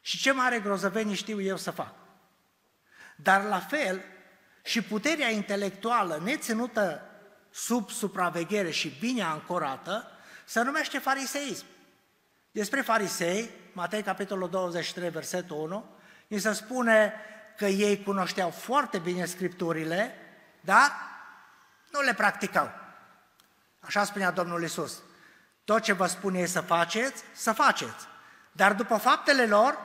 Și 0.01 0.17
ce 0.17 0.31
mare 0.31 0.59
grozăvenii 0.59 1.15
știu 1.15 1.41
eu 1.41 1.57
să 1.57 1.71
fac. 1.71 1.93
Dar 3.15 3.43
la 3.43 3.59
fel, 3.59 4.01
și 4.63 4.81
puterea 4.81 5.29
intelectuală 5.29 6.19
neținută 6.23 7.01
sub 7.51 7.89
supraveghere 7.89 8.69
și 8.69 8.97
bine 8.99 9.23
ancorată, 9.23 10.11
se 10.45 10.61
numește 10.61 10.99
fariseism. 10.99 11.65
Despre 12.51 12.81
farisei, 12.81 13.49
Matei 13.73 14.03
capitolul 14.03 14.49
23, 14.49 15.09
versetul 15.09 15.57
1, 15.57 15.85
ni 16.27 16.39
se 16.39 16.53
spune 16.53 17.13
că 17.57 17.65
ei 17.65 18.03
cunoșteau 18.03 18.49
foarte 18.49 18.97
bine 18.97 19.25
Scripturile, 19.25 20.15
dar 20.61 20.91
nu 21.91 22.01
le 22.01 22.13
practicau. 22.13 22.71
Așa 23.79 24.03
spunea 24.03 24.31
Domnul 24.31 24.63
Isus. 24.63 25.01
Tot 25.63 25.81
ce 25.81 25.93
vă 25.93 26.05
spune 26.05 26.39
ei 26.39 26.47
să 26.47 26.61
faceți, 26.61 27.23
să 27.33 27.51
faceți. 27.51 28.07
Dar 28.51 28.73
după 28.73 28.97
faptele 28.97 29.45
lor, 29.45 29.77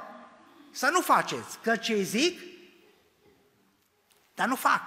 să 0.73 0.89
nu 0.93 1.01
faceți, 1.01 1.59
că 1.63 1.77
ce 1.77 2.03
zic, 2.03 2.41
dar 4.35 4.47
nu 4.47 4.57
fac, 4.57 4.83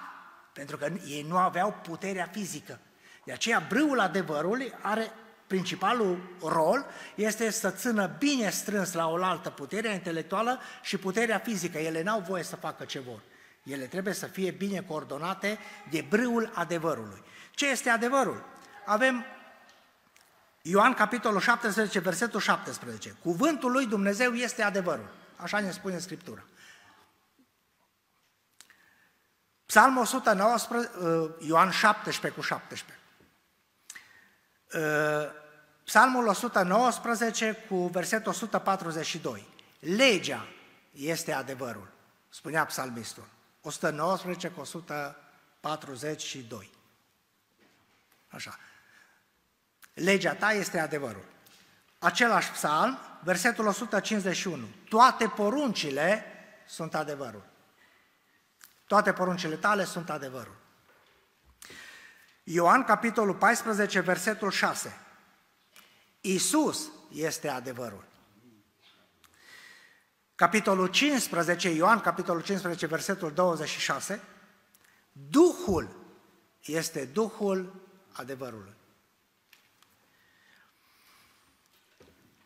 pentru 0.53 0.77
că 0.77 0.91
ei 1.07 1.25
nu 1.27 1.37
aveau 1.37 1.79
puterea 1.83 2.29
fizică. 2.31 2.79
De 3.23 3.31
aceea 3.31 3.65
brâul 3.69 3.99
adevărului 3.99 4.73
are 4.81 5.11
principalul 5.47 6.35
rol 6.41 6.85
este 7.15 7.49
să 7.49 7.69
țină 7.69 8.15
bine 8.17 8.49
strâns 8.49 8.93
la 8.93 9.07
oaltă 9.07 9.49
puterea 9.49 9.93
intelectuală 9.93 10.59
și 10.81 10.97
puterea 10.97 11.37
fizică. 11.37 11.77
Ele 11.77 12.03
n-au 12.03 12.19
voie 12.19 12.43
să 12.43 12.55
facă 12.55 12.83
ce 12.83 12.99
vor. 12.99 13.19
Ele 13.63 13.85
trebuie 13.85 14.13
să 14.13 14.25
fie 14.25 14.51
bine 14.51 14.81
coordonate 14.81 15.57
de 15.89 16.05
brâul 16.09 16.51
adevărului. 16.53 17.23
Ce 17.51 17.69
este 17.69 17.89
adevărul? 17.89 18.45
Avem 18.85 19.25
Ioan 20.61 20.93
capitolul 20.93 21.39
17, 21.39 21.99
versetul 21.99 22.39
17. 22.39 23.15
Cuvântul 23.23 23.71
lui 23.71 23.85
Dumnezeu 23.85 24.33
este 24.33 24.63
adevărul. 24.63 25.09
Așa 25.35 25.59
ne 25.59 25.71
spune 25.71 25.99
Scriptura. 25.99 26.43
Psalmul 29.65 30.01
119, 30.01 30.97
uh, 30.97 31.29
Ioan 31.39 31.71
17 31.71 32.39
cu 32.39 32.41
17. 32.41 32.99
Uh, 34.73 34.81
Psalmul 35.83 36.27
119 36.27 37.65
cu 37.69 37.87
versetul 37.87 38.31
142. 38.31 39.47
Legea 39.79 40.47
este 40.91 41.31
adevărul, 41.31 41.91
spunea 42.29 42.65
psalmistul. 42.65 43.27
119 43.61 44.49
cu 44.49 44.59
142. 44.59 46.71
Așa. 48.27 48.59
Legea 49.93 50.35
ta 50.35 50.51
este 50.51 50.79
adevărul. 50.79 51.34
Același 52.05 52.51
psalm, 52.51 52.99
versetul 53.23 53.65
151. 53.65 54.67
Toate 54.89 55.27
poruncile 55.27 56.25
sunt 56.67 56.95
adevărul. 56.95 57.43
Toate 58.87 59.13
poruncile 59.13 59.55
tale 59.55 59.83
sunt 59.83 60.09
adevărul. 60.09 60.55
Ioan, 62.43 62.83
capitolul 62.83 63.35
14, 63.35 63.99
versetul 63.99 64.51
6. 64.51 64.99
Isus 66.21 66.89
este 67.13 67.49
adevărul. 67.49 68.03
Capitolul 70.35 70.87
15, 70.87 71.69
Ioan, 71.69 71.99
capitolul 71.99 72.41
15, 72.41 72.85
versetul 72.85 73.33
26. 73.33 74.21
Duhul 75.11 75.95
este 76.65 77.05
Duhul 77.05 77.73
adevărului. 78.11 78.74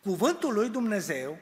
Cuvântul 0.01 0.53
lui 0.53 0.69
Dumnezeu 0.69 1.37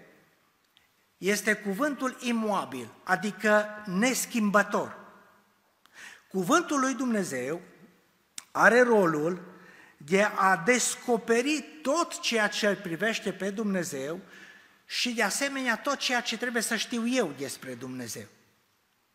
este 1.17 1.53
cuvântul 1.53 2.17
imobil, 2.19 2.93
adică 3.03 3.65
neschimbător. 3.85 4.97
Cuvântul 6.27 6.79
lui 6.79 6.93
Dumnezeu 6.93 7.61
are 8.51 8.81
rolul 8.81 9.41
de 9.97 10.23
a 10.23 10.57
descoperi 10.65 11.79
tot 11.81 12.19
ceea 12.19 12.47
ce 12.47 12.67
îl 12.67 12.75
privește 12.75 13.33
pe 13.33 13.49
Dumnezeu 13.49 14.19
și 14.85 15.13
de 15.13 15.23
asemenea 15.23 15.77
tot 15.77 15.97
ceea 15.97 16.21
ce 16.21 16.37
trebuie 16.37 16.61
să 16.61 16.75
știu 16.75 17.07
eu 17.07 17.33
despre 17.37 17.73
Dumnezeu. 17.73 18.27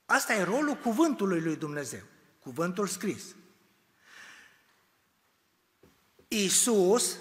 Asta 0.05 0.35
e 0.35 0.42
rolul 0.42 0.74
cuvântului 0.74 1.40
lui 1.40 1.57
Dumnezeu, 1.57 2.02
cuvântul 2.40 2.87
scris. 2.87 3.22
Isus 6.28 7.16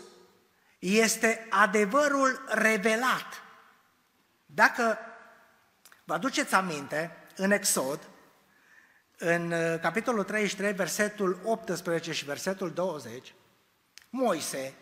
este 0.81 1.47
adevărul 1.49 2.43
revelat. 2.47 3.43
Dacă 4.45 4.97
Vă 6.11 6.17
aduceți 6.17 6.53
aminte, 6.53 7.17
în 7.35 7.51
Exod, 7.51 8.09
în 9.17 9.51
uh, 9.51 9.79
capitolul 9.79 10.23
33, 10.23 10.73
versetul 10.73 11.39
18 11.43 12.11
și 12.11 12.25
versetul 12.25 12.71
20, 12.71 13.33
Moise 14.09 14.73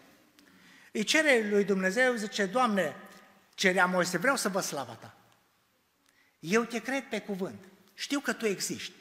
îi 0.92 1.04
cere 1.04 1.48
lui 1.50 1.64
Dumnezeu, 1.64 2.14
zice, 2.14 2.46
Doamne, 2.46 2.96
cerea 3.54 3.86
Moise, 3.86 4.18
vreau 4.18 4.36
să 4.36 4.50
vă 4.50 4.60
slava 4.60 4.94
ta. 4.94 5.16
Eu 6.40 6.64
te 6.64 6.82
cred 6.82 7.04
pe 7.04 7.22
cuvânt. 7.22 7.64
Știu 7.94 8.20
că 8.20 8.34
tu 8.34 8.46
existi. 8.46 8.96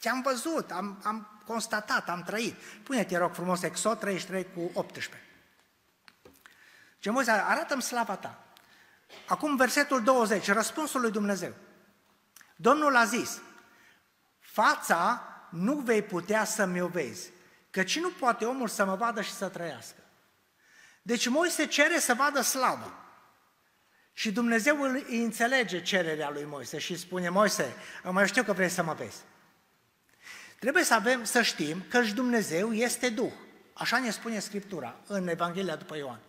Te-am 0.00 0.22
văzut, 0.22 0.70
am, 0.70 1.00
am 1.04 1.42
constatat, 1.46 2.08
am 2.08 2.22
trăit. 2.22 2.54
Pune-te, 2.82 3.16
rog 3.16 3.34
frumos, 3.34 3.62
Exod 3.62 3.98
33 3.98 4.46
cu 4.54 4.70
18. 4.74 5.22
Ce 7.02 7.10
Moise, 7.10 7.30
arată-mi 7.30 7.82
slava 7.82 8.16
ta. 8.16 8.44
Acum 9.26 9.56
versetul 9.56 10.02
20, 10.02 10.50
răspunsul 10.50 11.00
lui 11.00 11.10
Dumnezeu. 11.10 11.54
Domnul 12.56 12.96
a 12.96 13.04
zis, 13.04 13.40
fața 14.38 15.22
nu 15.50 15.74
vei 15.74 16.02
putea 16.02 16.44
să-mi 16.44 16.80
o 16.80 16.86
vezi, 16.86 17.30
căci 17.70 17.98
nu 17.98 18.10
poate 18.10 18.44
omul 18.44 18.68
să 18.68 18.84
mă 18.84 18.94
vadă 18.94 19.22
și 19.22 19.32
să 19.32 19.48
trăiască. 19.48 19.96
Deci 21.02 21.28
Moise 21.28 21.66
cere 21.66 21.98
să 21.98 22.14
vadă 22.14 22.40
slavă. 22.40 22.94
Și 24.12 24.32
Dumnezeu 24.32 24.80
îi 24.82 25.22
înțelege 25.22 25.82
cererea 25.82 26.30
lui 26.30 26.44
Moise 26.44 26.78
și 26.78 26.98
spune, 26.98 27.28
Moise, 27.28 27.74
mai 28.02 28.26
știu 28.26 28.42
că 28.42 28.52
vrei 28.52 28.68
să 28.68 28.82
mă 28.82 28.94
vezi. 28.94 29.18
Trebuie 30.58 30.84
să 30.84 30.94
avem, 30.94 31.24
să 31.24 31.42
știm 31.42 31.84
că 31.88 32.02
și 32.02 32.14
Dumnezeu 32.14 32.72
este 32.72 33.08
Duh. 33.08 33.32
Așa 33.72 33.98
ne 33.98 34.10
spune 34.10 34.38
Scriptura 34.38 34.96
în 35.06 35.28
Evanghelia 35.28 35.76
după 35.76 35.96
Ioan. 35.96 36.20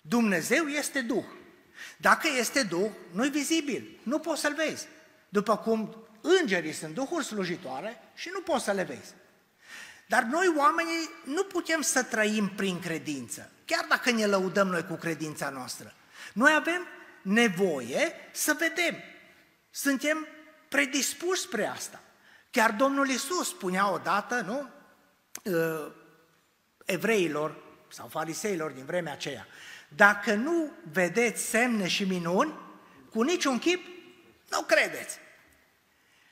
Dumnezeu 0.00 0.66
este 0.66 1.00
Duh. 1.00 1.24
Dacă 1.96 2.28
este 2.38 2.62
Duh, 2.62 2.90
nu-i 3.12 3.30
vizibil, 3.30 3.98
nu 4.02 4.18
poți 4.18 4.40
să-L 4.40 4.54
vezi. 4.54 4.86
După 5.28 5.56
cum 5.56 6.06
îngerii 6.20 6.72
sunt 6.72 6.94
Duhuri 6.94 7.24
slujitoare 7.24 8.02
și 8.14 8.30
nu 8.32 8.40
poți 8.40 8.64
să 8.64 8.72
le 8.72 8.82
vezi. 8.82 9.14
Dar 10.06 10.22
noi 10.22 10.54
oamenii 10.56 11.10
nu 11.24 11.44
putem 11.44 11.80
să 11.80 12.02
trăim 12.02 12.48
prin 12.48 12.80
credință, 12.80 13.50
chiar 13.64 13.86
dacă 13.88 14.10
ne 14.10 14.26
lăudăm 14.26 14.68
noi 14.68 14.86
cu 14.86 14.94
credința 14.94 15.48
noastră. 15.48 15.94
Noi 16.32 16.52
avem 16.54 16.86
nevoie 17.22 18.12
să 18.32 18.56
vedem. 18.58 18.96
Suntem 19.70 20.26
predispuși 20.68 21.40
spre 21.40 21.66
asta. 21.66 22.00
Chiar 22.50 22.72
Domnul 22.72 23.08
Isus 23.08 23.48
spunea 23.48 23.92
odată, 23.92 24.40
nu? 24.40 24.68
Uh, 25.52 25.92
evreilor 26.84 27.56
sau 27.88 28.08
fariseilor 28.08 28.70
din 28.70 28.84
vremea 28.84 29.12
aceea, 29.12 29.46
dacă 29.96 30.34
nu 30.34 30.72
vedeți 30.92 31.42
semne 31.42 31.88
și 31.88 32.04
minuni, 32.04 32.58
cu 33.10 33.22
niciun 33.22 33.58
chip, 33.58 33.86
nu 34.50 34.62
credeți. 34.62 35.18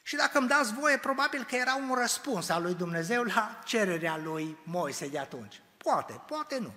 Și 0.03 0.17
dacă 0.17 0.39
îmi 0.39 0.49
dați 0.49 0.75
voie, 0.75 0.99
probabil 0.99 1.45
că 1.45 1.57
era 1.57 1.75
un 1.75 1.95
răspuns 1.95 2.49
al 2.49 2.63
lui 2.63 2.75
Dumnezeu 2.75 3.23
la 3.23 3.59
cererea 3.65 4.17
lui 4.17 4.57
Moise 4.63 5.09
de 5.09 5.19
atunci. 5.19 5.61
Poate, 5.77 6.21
poate 6.27 6.59
nu. 6.59 6.73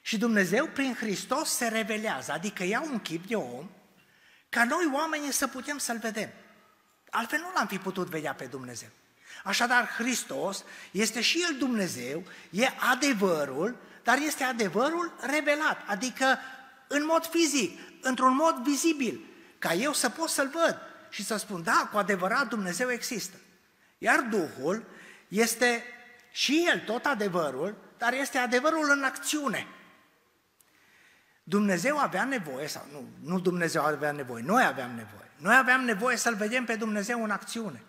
Și 0.00 0.18
Dumnezeu 0.18 0.66
prin 0.66 0.94
Hristos 0.94 1.48
se 1.48 1.68
revelează, 1.68 2.32
adică 2.32 2.64
ia 2.64 2.80
un 2.80 2.98
chip 3.00 3.26
de 3.26 3.36
om, 3.36 3.70
ca 4.48 4.64
noi 4.64 4.90
oamenii 4.92 5.32
să 5.32 5.46
putem 5.46 5.78
să-L 5.78 5.98
vedem. 5.98 6.30
Altfel 7.10 7.38
nu 7.38 7.52
l-am 7.54 7.66
fi 7.66 7.78
putut 7.78 8.08
vedea 8.08 8.34
pe 8.34 8.44
Dumnezeu. 8.44 8.88
Așadar, 9.44 9.86
Hristos 9.86 10.64
este 10.90 11.20
și 11.20 11.44
El 11.48 11.56
Dumnezeu, 11.58 12.22
e 12.50 12.68
adevărul, 12.92 13.76
dar 14.02 14.18
este 14.18 14.44
adevărul 14.44 15.12
revelat, 15.20 15.82
adică 15.86 16.38
în 16.86 17.04
mod 17.06 17.26
fizic, 17.26 17.78
într-un 18.00 18.34
mod 18.34 18.56
vizibil, 18.56 19.20
ca 19.58 19.74
eu 19.74 19.92
să 19.92 20.08
pot 20.08 20.28
să-L 20.28 20.48
văd 20.48 20.78
și 21.10 21.24
să 21.24 21.36
spun, 21.36 21.62
da, 21.62 21.88
cu 21.92 21.98
adevărat 21.98 22.48
Dumnezeu 22.48 22.90
există. 22.90 23.36
Iar 23.98 24.20
Duhul 24.20 24.84
este 25.28 25.84
și 26.30 26.64
El 26.72 26.80
tot 26.80 27.04
adevărul, 27.04 27.76
dar 27.98 28.12
este 28.12 28.38
adevărul 28.38 28.90
în 28.90 29.02
acțiune. 29.02 29.66
Dumnezeu 31.42 31.98
avea 31.98 32.24
nevoie, 32.24 32.66
sau 32.66 32.86
nu, 32.92 33.08
nu 33.22 33.40
Dumnezeu 33.40 33.84
avea 33.84 34.12
nevoie, 34.12 34.42
noi 34.46 34.64
aveam 34.64 34.90
nevoie. 34.90 35.30
Noi 35.36 35.56
aveam 35.56 35.80
nevoie 35.80 36.16
să-L 36.16 36.34
vedem 36.34 36.64
pe 36.64 36.74
Dumnezeu 36.74 37.22
în 37.22 37.30
acțiune. 37.30 37.82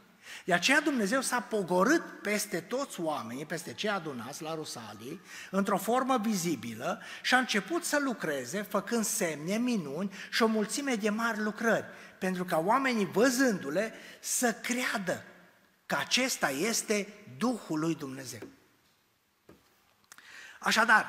De 0.46 0.54
aceea 0.54 0.82
Dumnezeu 0.82 1.22
s-a 1.22 1.40
pogorât 1.40 2.22
peste 2.22 2.60
toți 2.60 3.00
oamenii, 3.00 3.46
peste 3.46 3.74
cei 3.74 3.90
adunați 3.90 4.42
la 4.42 4.56
Rusalii, 4.56 5.22
într-o 5.50 5.78
formă 5.78 6.18
vizibilă 6.18 7.02
și 7.22 7.34
a 7.34 7.38
început 7.38 7.84
să 7.84 8.00
lucreze, 8.00 8.62
făcând 8.62 9.06
semne, 9.06 9.58
minuni 9.58 10.14
și 10.32 10.44
o 10.44 10.48
mulțime 10.48 10.96
de 10.96 11.10
mari 11.10 11.40
lucrări, 11.40 11.86
pentru 12.20 12.46
ca 12.46 12.58
oamenii, 12.58 13.06
văzându-le, 13.06 13.94
să 14.20 14.54
creadă 14.54 15.24
că 15.86 15.96
acesta 16.00 16.50
este 16.50 17.08
Duhul 17.38 17.80
lui 17.80 17.96
Dumnezeu. 17.96 18.48
Așadar, 20.60 21.06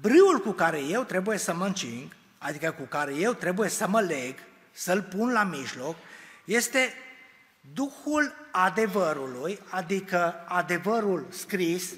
brâul 0.00 0.40
cu 0.40 0.50
care 0.50 0.78
eu 0.78 1.02
trebuie 1.02 1.38
să 1.38 1.54
mă 1.54 1.66
încing, 1.66 2.16
adică 2.38 2.70
cu 2.72 2.82
care 2.82 3.14
eu 3.14 3.32
trebuie 3.32 3.68
să 3.68 3.88
mă 3.88 4.00
leg, 4.00 4.38
să-l 4.72 5.02
pun 5.02 5.32
la 5.32 5.44
mijloc, 5.44 5.96
este 6.44 6.94
Duhul 7.74 8.47
adevărului, 8.64 9.60
adică 9.70 10.44
adevărul 10.48 11.26
scris, 11.30 11.92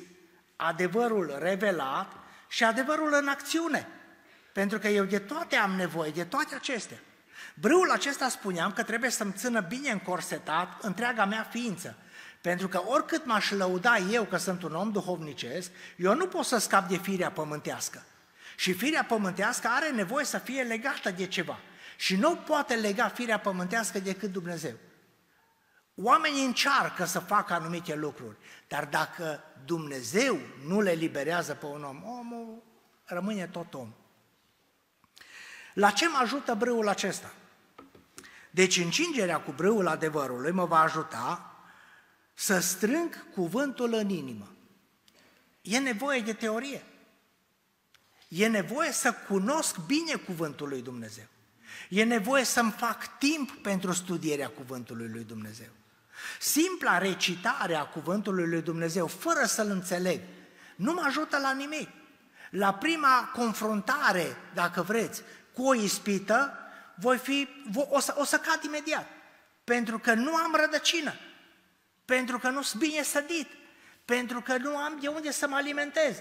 adevărul 0.57 1.37
revelat 1.39 2.13
și 2.49 2.65
adevărul 2.65 3.17
în 3.21 3.29
acțiune. 3.29 3.89
Pentru 4.53 4.79
că 4.79 4.89
eu 4.89 5.05
de 5.05 5.19
toate 5.19 5.57
am 5.57 5.71
nevoie, 5.71 6.11
de 6.11 6.25
toate 6.25 6.55
acestea. 6.55 6.99
Brâul 7.55 7.91
acesta 7.91 8.29
spuneam 8.29 8.73
că 8.73 8.83
trebuie 8.83 9.11
să-mi 9.11 9.33
țină 9.37 9.61
bine 9.61 9.91
încorsetat 9.91 10.83
întreaga 10.83 11.25
mea 11.25 11.47
ființă. 11.51 11.97
Pentru 12.41 12.69
că 12.69 12.83
oricât 12.87 13.27
m-aș 13.27 13.51
lăuda 13.51 13.97
eu 13.97 14.25
că 14.25 14.37
sunt 14.37 14.63
un 14.63 14.75
om 14.75 14.93
duhovnicesc, 14.93 15.71
eu 15.97 16.15
nu 16.15 16.27
pot 16.27 16.45
să 16.45 16.59
scap 16.59 16.89
de 16.89 16.97
firea 16.97 17.31
pământească. 17.31 18.05
Și 18.57 18.73
firea 18.73 19.05
pământească 19.05 19.69
are 19.71 19.91
nevoie 19.91 20.25
să 20.25 20.39
fie 20.39 20.63
legată 20.63 21.11
de 21.11 21.27
ceva. 21.27 21.59
Și 21.97 22.17
nu 22.17 22.37
poate 22.37 22.75
lega 22.75 23.09
firea 23.09 23.39
pământească 23.39 23.99
decât 23.99 24.33
Dumnezeu. 24.33 24.75
Oamenii 26.03 26.45
încearcă 26.45 27.05
să 27.05 27.19
facă 27.19 27.53
anumite 27.53 27.95
lucruri, 27.95 28.37
dar 28.69 28.85
dacă 28.85 29.41
Dumnezeu 29.65 30.39
nu 30.67 30.81
le 30.81 30.93
liberează 30.93 31.55
pe 31.55 31.67
un 31.67 31.85
om, 31.85 32.03
omul 32.05 32.63
rămâne 33.05 33.47
tot 33.47 33.75
om. 33.75 33.93
La 35.75 35.91
ce 35.91 36.09
mă 36.09 36.19
ajută 36.23 36.55
brâul 36.55 36.89
acesta? 36.89 37.35
Deci 38.51 38.77
încingerea 38.77 39.41
cu 39.41 39.53
brâul 39.53 39.87
adevărului 39.87 40.53
mă 40.53 40.65
va 40.65 40.81
ajuta 40.81 41.55
să 42.35 42.59
strâng 42.59 43.27
cuvântul 43.35 43.95
în 43.95 44.09
inimă. 44.09 44.49
E 45.63 45.79
nevoie 45.79 46.21
de 46.21 46.33
teorie. 46.33 46.85
E 48.29 48.47
nevoie 48.47 48.93
să 48.93 49.13
cunosc 49.13 49.79
bine 49.79 50.15
cuvântul 50.15 50.69
lui 50.69 50.83
Dumnezeu. 50.83 51.27
E 51.89 52.05
nevoie 52.05 52.45
să-mi 52.45 52.71
fac 52.71 53.19
timp 53.19 53.51
pentru 53.51 53.93
studierea 53.93 54.49
cuvântului 54.49 55.09
lui 55.09 55.25
Dumnezeu. 55.25 55.71
Simpla 56.41 56.99
recitare 56.99 57.75
a 57.75 57.85
cuvântului 57.85 58.49
lui 58.49 58.63
Dumnezeu, 58.63 59.07
fără 59.07 59.45
să-l 59.45 59.71
înțeleg, 59.71 60.21
nu 60.77 60.93
mă 60.93 61.03
ajută 61.07 61.39
la 61.39 61.53
nimic. 61.53 61.89
La 62.51 62.75
prima 62.75 63.31
confruntare, 63.35 64.37
dacă 64.55 64.83
vreți, 64.83 65.23
cu 65.53 65.67
o 65.67 65.75
ispită, 65.75 66.59
voi 66.95 67.19
fi, 67.19 67.49
o, 67.75 68.01
să, 68.01 68.15
o 68.19 68.25
să 68.25 68.37
cad 68.37 68.63
imediat. 68.63 69.07
Pentru 69.65 69.99
că 69.99 70.15
nu 70.15 70.35
am 70.35 70.55
rădăcină, 70.55 71.15
pentru 72.05 72.39
că 72.39 72.49
nu 72.49 72.63
sunt 72.63 72.83
bine 72.83 73.03
sădit, 73.03 73.49
pentru 74.05 74.41
că 74.41 74.57
nu 74.57 74.77
am 74.77 74.99
de 75.01 75.09
unde 75.09 75.31
să 75.31 75.49
mă 75.49 75.57
alimentez. 75.57 76.17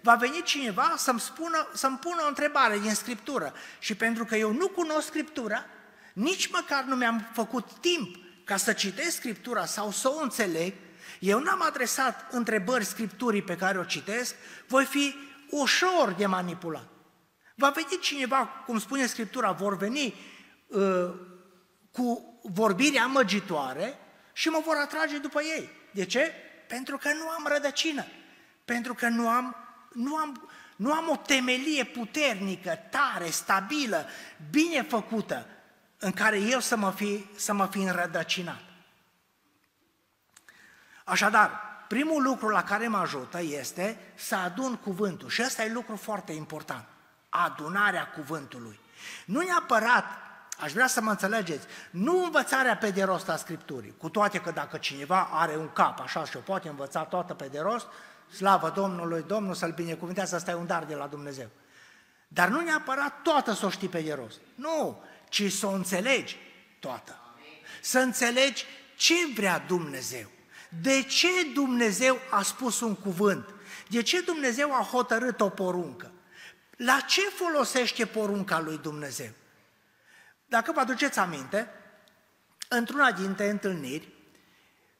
Va 0.00 0.14
veni 0.14 0.42
cineva 0.42 0.94
să-mi, 0.96 1.20
spună, 1.20 1.68
să-mi 1.72 1.98
pună 1.98 2.22
o 2.24 2.28
întrebare 2.28 2.78
din 2.78 2.94
Scriptură 2.94 3.52
și 3.78 3.94
pentru 3.94 4.24
că 4.24 4.36
eu 4.36 4.52
nu 4.52 4.68
cunosc 4.68 5.06
Scriptura, 5.06 5.66
nici 6.12 6.50
măcar 6.50 6.84
nu 6.84 6.96
mi-am 6.96 7.28
făcut 7.32 7.72
timp 7.80 8.23
ca 8.44 8.56
să 8.56 8.72
citesc 8.72 9.16
Scriptura 9.16 9.64
sau 9.64 9.90
să 9.90 10.08
o 10.08 10.22
înțeleg, 10.22 10.72
eu 11.18 11.38
n-am 11.38 11.62
adresat 11.62 12.26
întrebări 12.30 12.84
Scripturii 12.84 13.42
pe 13.42 13.56
care 13.56 13.78
o 13.78 13.84
citesc, 13.84 14.34
voi 14.66 14.84
fi 14.84 15.14
ușor 15.50 16.14
de 16.18 16.26
manipulat. 16.26 16.88
Va 17.54 17.70
veni 17.70 17.98
cineva, 18.00 18.46
cum 18.66 18.78
spune 18.78 19.06
Scriptura, 19.06 19.52
vor 19.52 19.76
veni 19.76 20.14
uh, 20.66 21.14
cu 21.92 22.38
vorbiri 22.42 22.98
amăgitoare 22.98 23.98
și 24.32 24.48
mă 24.48 24.62
vor 24.64 24.76
atrage 24.76 25.18
după 25.18 25.42
ei. 25.42 25.70
De 25.92 26.04
ce? 26.04 26.32
Pentru 26.68 26.96
că 26.96 27.08
nu 27.12 27.28
am 27.28 27.46
rădăcină, 27.46 28.04
pentru 28.64 28.94
că 28.94 29.08
nu 29.08 29.28
am, 29.28 29.56
nu 29.92 30.16
am, 30.16 30.50
nu 30.76 30.92
am 30.92 31.08
o 31.08 31.16
temelie 31.16 31.84
puternică, 31.84 32.78
tare, 32.90 33.30
stabilă, 33.30 34.06
bine 34.50 34.82
făcută, 34.82 35.46
în 35.98 36.12
care 36.12 36.38
eu 36.38 36.60
să 36.60 36.76
mă 36.76 36.90
fi, 36.90 37.26
să 37.36 37.52
mă 37.52 37.66
fi 37.66 37.78
înrădăcinat. 37.78 38.60
Așadar, 41.04 41.60
primul 41.88 42.22
lucru 42.22 42.48
la 42.48 42.62
care 42.62 42.88
mă 42.88 42.98
ajută 42.98 43.42
este 43.42 44.12
să 44.14 44.34
adun 44.34 44.76
cuvântul. 44.76 45.28
Și 45.28 45.42
ăsta 45.46 45.64
e 45.64 45.72
lucru 45.72 45.96
foarte 45.96 46.32
important. 46.32 46.84
Adunarea 47.28 48.08
cuvântului. 48.08 48.80
Nu 49.26 49.40
neapărat 49.40 50.04
aș 50.60 50.72
vrea 50.72 50.86
să 50.86 51.00
mă 51.00 51.10
înțelegeți, 51.10 51.66
nu 51.90 52.24
învățarea 52.24 52.76
pe 52.76 52.90
de 52.90 53.02
rost 53.02 53.28
a 53.28 53.36
Scripturii, 53.36 53.94
cu 53.98 54.08
toate 54.08 54.40
că 54.40 54.50
dacă 54.50 54.76
cineva 54.76 55.28
are 55.32 55.56
un 55.56 55.68
cap 55.72 56.00
așa 56.00 56.24
și 56.24 56.36
o 56.36 56.40
poate 56.40 56.68
învăța 56.68 57.04
toată 57.04 57.34
pe 57.34 57.48
de 57.48 57.60
rost, 57.60 57.86
slavă 58.34 58.70
Domnului, 58.70 59.24
Domnul 59.26 59.54
să-l 59.54 59.72
binecuvântează, 59.72 60.36
asta 60.36 60.50
e 60.50 60.54
un 60.54 60.66
dar 60.66 60.84
de 60.84 60.94
la 60.94 61.06
Dumnezeu. 61.06 61.48
Dar 62.28 62.48
nu 62.48 62.60
neapărat 62.60 63.22
toată 63.22 63.52
să 63.52 63.66
o 63.66 63.70
știi 63.70 63.88
pe 63.88 64.00
de 64.00 64.12
rost. 64.14 64.38
Nu, 64.54 65.02
ci 65.34 65.52
să 65.52 65.66
o 65.66 65.70
înțelegi 65.70 66.36
toată. 66.78 67.18
Să 67.80 67.98
înțelegi 67.98 68.64
ce 68.96 69.14
vrea 69.34 69.58
Dumnezeu. 69.58 70.30
De 70.82 71.02
ce 71.02 71.28
Dumnezeu 71.54 72.18
a 72.30 72.42
spus 72.42 72.80
un 72.80 72.94
cuvânt? 72.94 73.54
De 73.88 74.02
ce 74.02 74.20
Dumnezeu 74.20 74.74
a 74.74 74.82
hotărât 74.82 75.40
o 75.40 75.48
poruncă? 75.48 76.12
La 76.76 77.00
ce 77.00 77.20
folosește 77.20 78.06
porunca 78.06 78.60
lui 78.60 78.78
Dumnezeu? 78.78 79.30
Dacă 80.46 80.72
vă 80.72 80.80
aduceți 80.80 81.18
aminte, 81.18 81.68
într-una 82.68 83.12
dintre 83.12 83.50
întâlniri, 83.50 84.08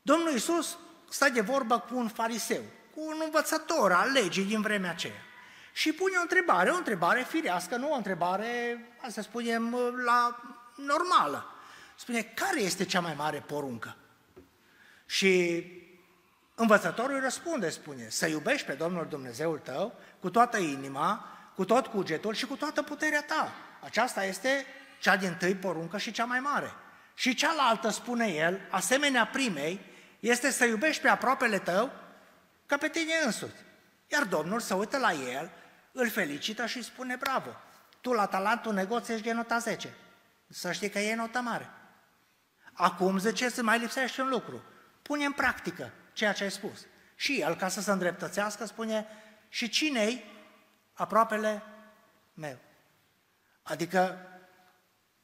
Domnul 0.02 0.32
Iisus 0.32 0.78
stă 1.10 1.28
de 1.28 1.40
vorbă 1.40 1.78
cu 1.78 1.96
un 1.96 2.08
fariseu, 2.08 2.62
cu 2.94 3.00
un 3.00 3.20
învățător 3.24 3.92
al 3.92 4.10
legii 4.10 4.44
din 4.44 4.60
vremea 4.60 4.90
aceea. 4.90 5.22
Și 5.76 5.92
pune 5.92 6.16
o 6.16 6.20
întrebare, 6.20 6.70
o 6.70 6.76
întrebare 6.76 7.26
firească, 7.28 7.76
nu 7.76 7.92
o 7.92 7.96
întrebare, 7.96 8.78
să 9.08 9.22
spunem, 9.22 9.74
la 10.04 10.42
normală. 10.76 11.46
Spune, 11.96 12.22
care 12.22 12.60
este 12.60 12.84
cea 12.84 13.00
mai 13.00 13.14
mare 13.16 13.42
poruncă? 13.46 13.96
Și 15.06 15.64
învățătorul 16.54 17.20
răspunde, 17.20 17.70
spune, 17.70 18.08
să 18.08 18.26
iubești 18.26 18.66
pe 18.66 18.72
Domnul 18.72 19.06
Dumnezeul 19.08 19.58
tău 19.58 19.94
cu 20.20 20.30
toată 20.30 20.58
inima, 20.58 21.28
cu 21.54 21.64
tot 21.64 21.86
cugetul 21.86 22.34
și 22.34 22.46
cu 22.46 22.56
toată 22.56 22.82
puterea 22.82 23.22
ta. 23.22 23.52
Aceasta 23.80 24.24
este 24.24 24.66
cea 25.00 25.16
din 25.16 25.34
tâi 25.34 25.54
poruncă 25.54 25.98
și 25.98 26.12
cea 26.12 26.24
mai 26.24 26.40
mare. 26.40 26.72
Și 27.14 27.34
cealaltă, 27.34 27.88
spune 27.88 28.26
el, 28.26 28.60
asemenea 28.70 29.26
primei, 29.26 29.80
este 30.20 30.50
să 30.50 30.64
iubești 30.64 31.02
pe 31.02 31.08
aproapele 31.08 31.58
tău 31.58 31.90
ca 32.66 32.76
pe 32.76 32.88
tine 32.88 33.12
însuți. 33.24 33.62
Iar 34.12 34.24
Domnul 34.24 34.60
se 34.60 34.74
uită 34.74 34.98
la 34.98 35.12
el, 35.12 35.50
îl 35.96 36.10
felicită 36.10 36.66
și 36.66 36.82
spune 36.82 37.16
bravo. 37.16 37.56
Tu 38.00 38.12
la 38.12 38.26
talentul 38.26 38.72
negoț 38.72 39.08
ești 39.08 39.24
de 39.24 39.32
nota 39.32 39.58
10. 39.58 39.94
Să 40.48 40.72
știi 40.72 40.90
că 40.90 40.98
e 40.98 41.14
nota 41.14 41.40
mare. 41.40 41.70
Acum, 42.72 43.18
zice, 43.18 43.48
să 43.48 43.62
mai 43.62 43.78
lipsește 43.78 44.22
un 44.22 44.28
lucru. 44.28 44.62
Pune 45.02 45.24
în 45.24 45.32
practică 45.32 45.92
ceea 46.12 46.32
ce 46.32 46.42
ai 46.42 46.50
spus. 46.50 46.86
Și 47.14 47.40
el, 47.40 47.56
ca 47.56 47.68
să 47.68 47.80
se 47.80 47.90
îndreptățească, 47.90 48.64
spune, 48.64 49.06
și 49.48 49.68
cine-i 49.68 50.24
aproapele 50.92 51.62
meu? 52.34 52.58
Adică 53.62 54.18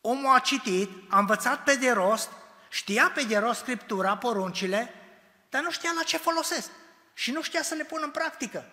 omul 0.00 0.34
a 0.34 0.38
citit, 0.38 0.90
a 1.08 1.18
învățat 1.18 1.62
pe 1.62 1.74
de 1.74 1.90
rost, 1.90 2.30
știa 2.68 3.10
pe 3.14 3.22
de 3.22 3.38
rost 3.38 3.60
Scriptura, 3.60 4.16
poruncile, 4.16 4.94
dar 5.48 5.62
nu 5.62 5.70
știa 5.70 5.90
la 5.96 6.02
ce 6.02 6.16
folosesc 6.16 6.70
și 7.14 7.30
nu 7.30 7.42
știa 7.42 7.62
să 7.62 7.74
le 7.74 7.84
pună 7.84 8.04
în 8.04 8.10
practică. 8.10 8.64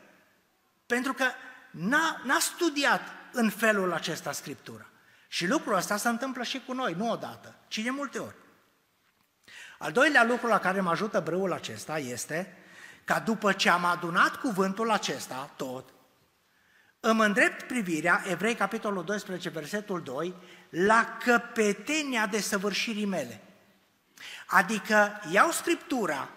Pentru 0.86 1.14
că 1.14 1.26
n-a, 1.72 2.22
n-a 2.24 2.40
studiat 2.40 3.02
în 3.32 3.50
felul 3.50 3.94
acesta 3.94 4.32
Scriptura. 4.32 4.86
Și 5.28 5.48
lucrul 5.48 5.76
ăsta 5.76 5.98
se 5.98 6.08
întâmplă 6.08 6.44
și 6.44 6.62
cu 6.66 6.74
noi, 6.74 6.94
nu 6.94 7.10
odată, 7.10 7.56
ci 7.68 7.80
de 7.80 7.90
multe 7.90 8.20
ori. 8.20 8.36
Al 9.78 9.92
doilea 9.92 10.24
lucru 10.24 10.48
la 10.48 10.60
care 10.60 10.82
mă 10.82 10.90
ajută 10.90 11.20
brâul 11.20 11.54
acesta 11.54 12.00
este 12.00 12.58
ca 13.04 13.20
după 13.20 13.52
ce 13.54 13.70
am 13.70 13.86
adunat 13.86 14.36
cuvântul 14.36 14.92
acesta, 14.92 15.54
tot, 15.56 15.94
îmi 17.00 17.22
îndrept 17.22 17.68
privirea, 17.68 18.24
Evrei, 18.26 18.56
capitolul 18.56 19.04
12, 19.04 19.50
versetul 19.50 20.02
2, 20.02 20.36
la 20.70 21.18
căpetenia 21.24 22.26
de 22.26 22.42
săvârșirii 22.42 23.06
mele. 23.06 23.42
Adică 24.48 25.22
iau 25.32 25.52
Scriptura, 25.52 26.30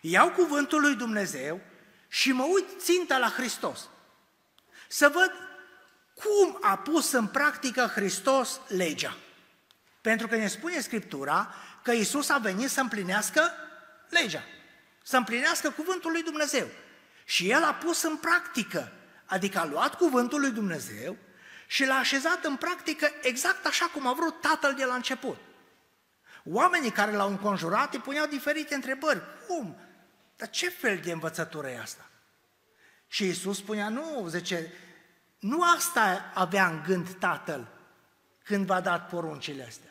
iau 0.00 0.30
cuvântul 0.30 0.80
lui 0.80 0.94
Dumnezeu 0.94 1.60
și 2.08 2.32
mă 2.32 2.42
uit 2.42 2.66
țintă 2.78 3.18
la 3.18 3.28
Hristos. 3.28 3.88
Să 4.92 5.08
văd 5.08 5.32
cum 6.14 6.58
a 6.60 6.78
pus 6.78 7.12
în 7.12 7.26
practică 7.26 7.90
Hristos 7.94 8.60
legea. 8.68 9.16
Pentru 10.00 10.26
că 10.26 10.36
ne 10.36 10.46
spune 10.46 10.80
Scriptura 10.80 11.54
că 11.82 11.92
Isus 11.92 12.28
a 12.28 12.38
venit 12.38 12.70
să 12.70 12.80
împlinească 12.80 13.52
legea, 14.08 14.42
să 15.02 15.16
împlinească 15.16 15.70
cuvântul 15.70 16.10
lui 16.10 16.22
Dumnezeu. 16.22 16.66
Și 17.24 17.50
El 17.50 17.62
a 17.62 17.74
pus 17.74 18.02
în 18.02 18.16
practică, 18.16 18.92
adică 19.26 19.58
a 19.58 19.64
luat 19.64 19.94
cuvântul 19.94 20.40
lui 20.40 20.50
Dumnezeu 20.50 21.16
și 21.66 21.84
l-a 21.84 21.94
așezat 21.94 22.44
în 22.44 22.56
practică 22.56 23.10
exact 23.22 23.66
așa 23.66 23.86
cum 23.86 24.06
a 24.06 24.12
vrut 24.12 24.40
Tatăl 24.40 24.74
de 24.74 24.84
la 24.84 24.94
început. 24.94 25.36
Oamenii 26.44 26.90
care 26.90 27.12
l-au 27.12 27.28
înconjurat 27.28 27.94
îi 27.94 28.00
puneau 28.00 28.26
diferite 28.26 28.74
întrebări. 28.74 29.22
Cum? 29.46 29.76
Dar 30.36 30.50
ce 30.50 30.68
fel 30.68 31.00
de 31.04 31.12
învățătură 31.12 31.68
e 31.68 31.80
asta? 31.80 32.06
Și 33.12 33.28
Isus 33.28 33.56
spunea, 33.56 33.88
nu, 33.88 34.26
zice, 34.28 34.72
nu 35.38 35.62
asta 35.76 36.30
avea 36.34 36.66
în 36.66 36.82
gând 36.86 37.14
Tatăl 37.14 37.68
când 38.44 38.66
v-a 38.66 38.80
dat 38.80 39.08
poruncile 39.08 39.64
astea. 39.66 39.90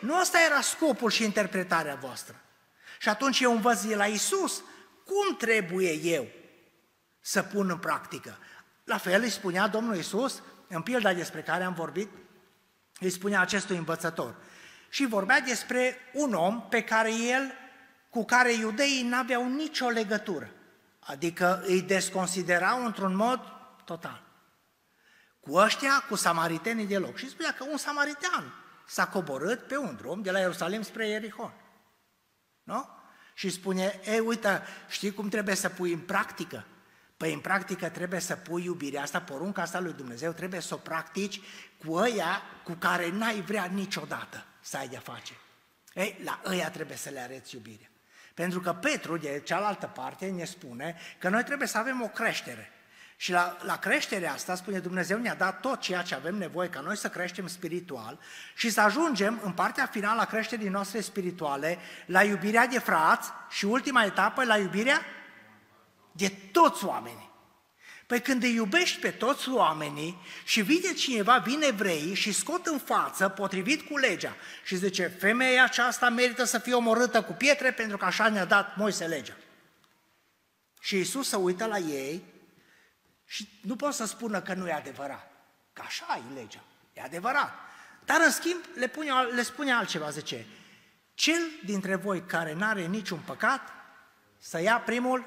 Nu 0.00 0.18
asta 0.18 0.38
era 0.46 0.60
scopul 0.60 1.10
și 1.10 1.24
interpretarea 1.24 1.94
voastră. 1.94 2.40
Și 2.98 3.08
atunci 3.08 3.40
eu 3.40 3.52
învăț 3.52 3.82
de 3.82 3.94
la 3.94 4.06
Isus 4.06 4.62
cum 5.04 5.36
trebuie 5.36 5.92
eu 5.92 6.26
să 7.20 7.42
pun 7.42 7.70
în 7.70 7.78
practică. 7.78 8.38
La 8.84 8.98
fel 8.98 9.22
îi 9.22 9.30
spunea 9.30 9.68
Domnul 9.68 9.96
Isus, 9.96 10.42
în 10.68 10.82
pilda 10.82 11.12
despre 11.14 11.42
care 11.42 11.64
am 11.64 11.74
vorbit, 11.74 12.08
îi 13.00 13.10
spunea 13.10 13.40
acestui 13.40 13.76
învățător. 13.76 14.34
Și 14.88 15.06
vorbea 15.06 15.40
despre 15.40 15.96
un 16.12 16.34
om 16.34 16.68
pe 16.68 16.82
care 16.82 17.12
el, 17.14 17.52
cu 18.10 18.24
care 18.24 18.52
iudeii 18.52 19.02
n-aveau 19.02 19.48
nicio 19.48 19.88
legătură. 19.88 20.53
Adică 21.06 21.62
îi 21.66 21.82
desconsiderau 21.82 22.84
într-un 22.84 23.14
mod 23.14 23.40
total. 23.84 24.22
Cu 25.40 25.54
ăștia, 25.54 26.04
cu 26.08 26.14
samaritenii 26.14 26.86
de 26.86 26.98
loc. 26.98 27.16
Și 27.16 27.28
spunea 27.28 27.54
că 27.54 27.64
un 27.70 27.76
samaritean 27.76 28.54
s-a 28.86 29.06
coborât 29.06 29.66
pe 29.66 29.76
un 29.76 29.96
drum 29.96 30.22
de 30.22 30.30
la 30.30 30.38
Ierusalim 30.38 30.82
spre 30.82 31.08
Ierihon. 31.08 31.52
Nu? 32.62 32.88
Și 33.34 33.50
spune, 33.50 34.00
ei, 34.04 34.18
uite, 34.18 34.62
știi 34.88 35.12
cum 35.12 35.28
trebuie 35.28 35.54
să 35.54 35.68
pui 35.68 35.92
în 35.92 35.98
practică? 35.98 36.64
Păi 37.16 37.32
în 37.32 37.40
practică 37.40 37.88
trebuie 37.88 38.20
să 38.20 38.36
pui 38.36 38.64
iubirea 38.64 39.02
asta, 39.02 39.20
porunca 39.20 39.62
asta 39.62 39.80
lui 39.80 39.92
Dumnezeu, 39.92 40.32
trebuie 40.32 40.60
să 40.60 40.74
o 40.74 40.76
practici 40.76 41.40
cu 41.84 41.92
ăia 41.92 42.42
cu 42.64 42.72
care 42.72 43.10
n-ai 43.10 43.40
vrea 43.40 43.64
niciodată 43.64 44.44
să 44.60 44.76
ai 44.76 44.88
de-a 44.88 45.00
face. 45.00 45.32
Ei, 45.94 46.20
la 46.24 46.40
ăia 46.44 46.70
trebuie 46.70 46.96
să 46.96 47.10
le 47.10 47.20
arăți 47.20 47.54
iubirea. 47.54 47.88
Pentru 48.34 48.60
că 48.60 48.72
Petru, 48.72 49.16
de 49.16 49.40
cealaltă 49.44 49.86
parte, 49.86 50.26
ne 50.26 50.44
spune 50.44 50.96
că 51.18 51.28
noi 51.28 51.44
trebuie 51.44 51.68
să 51.68 51.78
avem 51.78 52.02
o 52.02 52.08
creștere. 52.08 52.70
Și 53.16 53.30
la, 53.30 53.56
la 53.62 53.78
creșterea 53.78 54.32
asta, 54.32 54.54
spune 54.54 54.78
Dumnezeu, 54.78 55.18
ne-a 55.18 55.34
dat 55.34 55.60
tot 55.60 55.80
ceea 55.80 56.02
ce 56.02 56.14
avem 56.14 56.34
nevoie 56.34 56.68
ca 56.68 56.80
noi 56.80 56.96
să 56.96 57.08
creștem 57.08 57.46
spiritual 57.46 58.18
și 58.54 58.70
să 58.70 58.80
ajungem 58.80 59.40
în 59.42 59.52
partea 59.52 59.86
finală 59.86 60.20
a 60.20 60.24
creșterii 60.24 60.68
noastre 60.68 61.00
spirituale 61.00 61.78
la 62.06 62.22
iubirea 62.22 62.66
de 62.66 62.78
frați 62.78 63.30
și 63.50 63.64
ultima 63.64 64.04
etapă 64.04 64.44
la 64.44 64.56
iubirea 64.56 65.00
de 66.12 66.32
toți 66.52 66.84
oamenii. 66.84 67.33
Păi 68.06 68.20
când 68.20 68.42
îi 68.42 68.54
iubești 68.54 69.00
pe 69.00 69.10
toți 69.10 69.48
oamenii 69.48 70.18
și 70.44 70.62
vine 70.62 70.92
cineva, 70.92 71.38
vine 71.38 71.66
evrei 71.66 72.14
și 72.14 72.32
scot 72.32 72.66
în 72.66 72.78
față, 72.78 73.28
potrivit 73.28 73.88
cu 73.88 73.96
legea, 73.96 74.36
și 74.64 74.76
zice, 74.76 75.06
femeia 75.06 75.64
aceasta 75.64 76.08
merită 76.08 76.44
să 76.44 76.58
fie 76.58 76.74
omorâtă 76.74 77.22
cu 77.22 77.32
pietre 77.32 77.72
pentru 77.72 77.96
că 77.96 78.04
așa 78.04 78.28
ne-a 78.28 78.44
dat 78.44 78.76
Moise 78.76 79.06
legea. 79.06 79.36
Și 80.80 80.98
Isus 80.98 81.28
se 81.28 81.36
uită 81.36 81.66
la 81.66 81.78
ei 81.78 82.24
și 83.24 83.48
nu 83.60 83.76
pot 83.76 83.94
să 83.94 84.04
spună 84.04 84.40
că 84.40 84.54
nu 84.54 84.68
e 84.68 84.72
adevărat, 84.72 85.30
că 85.72 85.82
așa 85.84 86.22
e 86.30 86.34
legea, 86.34 86.64
e 86.92 87.00
adevărat. 87.00 87.52
Dar 88.04 88.20
în 88.24 88.30
schimb 88.30 88.60
le, 88.74 88.86
pune, 88.86 89.10
le 89.34 89.42
spune 89.42 89.72
altceva, 89.72 90.10
zice, 90.10 90.46
cel 91.14 91.40
dintre 91.64 91.94
voi 91.94 92.22
care 92.22 92.52
nu 92.52 92.64
are 92.64 92.86
niciun 92.86 93.18
păcat, 93.18 93.60
să 94.38 94.60
ia 94.60 94.78
primul 94.78 95.24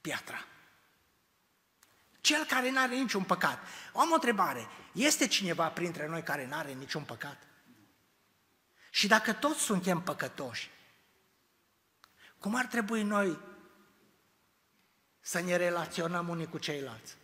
piatra. 0.00 0.47
Cel 2.28 2.44
care 2.44 2.70
nu 2.70 2.80
are 2.80 2.94
niciun 2.94 3.22
păcat. 3.22 3.58
Am 3.94 4.10
o 4.10 4.14
întrebare. 4.14 4.66
Este 4.92 5.26
cineva 5.26 5.68
printre 5.68 6.06
noi 6.06 6.22
care 6.22 6.46
nu 6.46 6.56
are 6.56 6.72
niciun 6.72 7.02
păcat? 7.02 7.42
Și 8.90 9.06
dacă 9.06 9.32
toți 9.32 9.60
suntem 9.60 10.00
păcătoși, 10.00 10.70
cum 12.38 12.54
ar 12.54 12.66
trebui 12.66 13.02
noi 13.02 13.38
să 15.20 15.40
ne 15.40 15.56
relaționăm 15.56 16.28
unii 16.28 16.46
cu 16.46 16.58
ceilalți? 16.58 17.16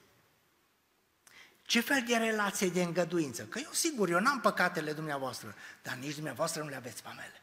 Ce 1.63 1.81
fel 1.81 2.05
de 2.07 2.17
relație 2.17 2.69
de 2.69 2.83
îngăduință? 2.83 3.45
Că 3.45 3.59
eu 3.59 3.73
sigur, 3.73 4.09
eu 4.09 4.21
n-am 4.21 4.41
păcatele 4.41 4.93
dumneavoastră, 4.93 5.55
dar 5.83 5.95
nici 5.95 6.15
dumneavoastră 6.15 6.63
nu 6.63 6.69
le 6.69 6.77
aveți 6.77 7.03
pe 7.03 7.09
mele. 7.09 7.43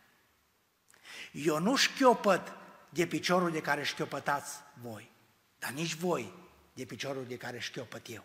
Eu 1.32 1.59
nu 1.59 1.76
șchiopăt 1.76 2.53
de 2.89 3.07
piciorul 3.07 3.51
de 3.51 3.62
care 3.62 3.84
șchiopătați 3.84 4.55
voi, 4.82 5.12
dar 5.59 5.72
nici 5.72 5.93
voi 5.95 6.41
de 6.74 6.86
piciorul 6.86 7.26
de 7.28 7.38
care 7.38 7.60
șchiopăt 7.60 8.06
eu. 8.10 8.24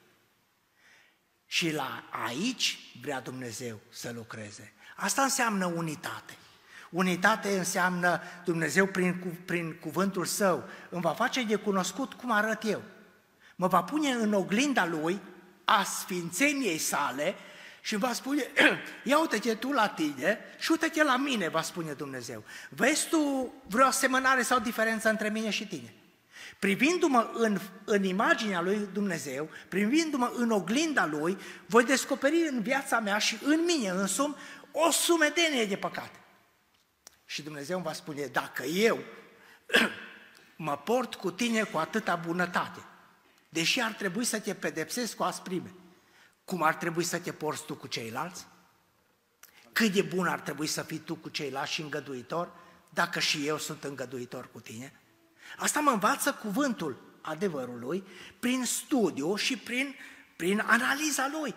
Și 1.47 1.73
la 1.73 2.09
aici 2.27 2.79
vrea 3.01 3.21
Dumnezeu 3.21 3.81
să 3.89 4.13
lucreze. 4.15 4.73
Asta 4.97 5.23
înseamnă 5.23 5.67
unitate. 5.67 6.37
Unitate 6.91 7.59
înseamnă 7.59 8.21
Dumnezeu 8.45 8.87
prin, 8.87 9.43
prin 9.45 9.75
cuvântul 9.75 10.25
Său 10.25 10.69
îmi 10.89 11.03
va 11.03 11.13
face 11.13 11.43
de 11.43 11.55
cunoscut 11.55 12.13
cum 12.13 12.31
arăt 12.31 12.63
eu. 12.65 12.83
Mă 13.57 13.67
va 13.67 13.83
pune 13.83 14.11
în 14.11 14.33
oglinda 14.33 14.87
Lui 14.87 15.21
a 15.65 15.83
sfințeniei 15.83 16.79
sale 16.79 17.35
și 17.81 17.97
va 17.97 18.13
spune, 18.13 18.43
ia 19.05 19.19
uite-te 19.19 19.55
tu 19.55 19.73
la 19.73 19.89
tine 19.89 20.39
și 20.59 20.71
uite-te 20.71 21.03
la 21.03 21.17
mine, 21.17 21.49
va 21.49 21.63
spune 21.63 21.93
Dumnezeu. 21.93 22.45
Vezi 22.69 23.09
tu 23.09 23.53
vreo 23.67 23.87
asemănare 23.87 24.43
sau 24.43 24.59
diferență 24.59 25.09
între 25.09 25.29
mine 25.29 25.51
și 25.51 25.67
tine? 25.67 25.95
Privindu-mă 26.59 27.31
în, 27.35 27.59
în 27.85 28.05
imaginea 28.05 28.61
lui 28.61 28.89
Dumnezeu, 28.93 29.49
privindu-mă 29.69 30.33
în 30.35 30.51
oglinda 30.51 31.07
lui, 31.07 31.39
voi 31.67 31.85
descoperi 31.85 32.49
în 32.51 32.63
viața 32.63 33.01
mea 33.01 33.19
și 33.19 33.39
în 33.43 33.65
mine 33.65 33.89
însumi 33.89 34.37
o 34.71 34.91
sumedenie 34.91 35.65
de 35.65 35.77
păcate. 35.77 36.21
Și 37.25 37.43
Dumnezeu 37.43 37.77
îmi 37.77 37.85
va 37.85 37.93
spune, 37.93 38.27
dacă 38.27 38.63
eu 38.63 38.99
mă 40.57 40.77
port 40.77 41.15
cu 41.15 41.31
tine 41.31 41.63
cu 41.63 41.79
atâta 41.79 42.17
bunătate, 42.17 42.81
deși 43.49 43.81
ar 43.81 43.93
trebui 43.93 44.25
să 44.25 44.41
te 44.41 44.55
pedepsesc 44.55 45.17
cu 45.17 45.23
asprime, 45.23 45.75
cum 46.45 46.63
ar 46.63 46.75
trebui 46.75 47.05
să 47.05 47.19
te 47.19 47.33
porți 47.33 47.65
tu 47.65 47.75
cu 47.75 47.87
ceilalți? 47.87 48.47
Cât 49.73 49.93
de 49.93 50.03
bun 50.03 50.27
ar 50.27 50.41
trebui 50.41 50.67
să 50.67 50.83
fii 50.83 50.99
tu 50.99 51.15
cu 51.15 51.29
ceilalți 51.29 51.73
și 51.73 51.81
îngăduitor, 51.81 52.53
dacă 52.91 53.19
și 53.21 53.47
eu 53.47 53.59
sunt 53.59 53.85
îngăduitor 53.85 54.51
cu 54.53 54.61
tine? 54.61 55.01
Asta 55.59 55.81
mă 55.81 55.91
învață 55.91 56.33
cuvântul 56.33 56.97
adevărului 57.21 58.05
prin 58.39 58.65
studiu 58.65 59.37
și 59.37 59.57
prin, 59.57 59.95
prin 60.37 60.65
analiza 60.67 61.31
lui. 61.41 61.55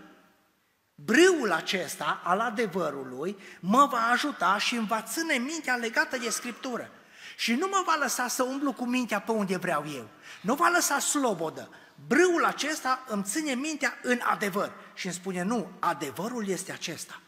Brâul 0.95 1.51
acesta 1.51 2.21
al 2.23 2.39
adevărului 2.39 3.37
mă 3.59 3.87
va 3.91 4.07
ajuta 4.11 4.57
și 4.57 4.75
îmi 4.75 4.87
va 4.87 5.01
ține 5.01 5.33
mintea 5.33 5.75
legată 5.75 6.17
de 6.17 6.29
Scriptură. 6.29 6.91
Și 7.37 7.53
nu 7.53 7.67
mă 7.67 7.83
va 7.85 7.95
lăsa 7.99 8.27
să 8.27 8.43
umblu 8.43 8.73
cu 8.73 8.85
mintea 8.85 9.21
pe 9.21 9.31
unde 9.31 9.57
vreau 9.57 9.85
eu. 9.95 10.09
Nu 10.41 10.55
va 10.55 10.69
lăsa 10.69 10.99
slobodă. 10.99 11.69
Brâul 12.07 12.45
acesta 12.45 13.03
îmi 13.07 13.23
ține 13.23 13.53
mintea 13.53 13.99
în 14.03 14.19
adevăr. 14.23 14.71
Și 14.93 15.05
îmi 15.05 15.15
spune, 15.15 15.43
nu, 15.43 15.71
adevărul 15.79 16.47
este 16.47 16.71
acesta. 16.71 17.21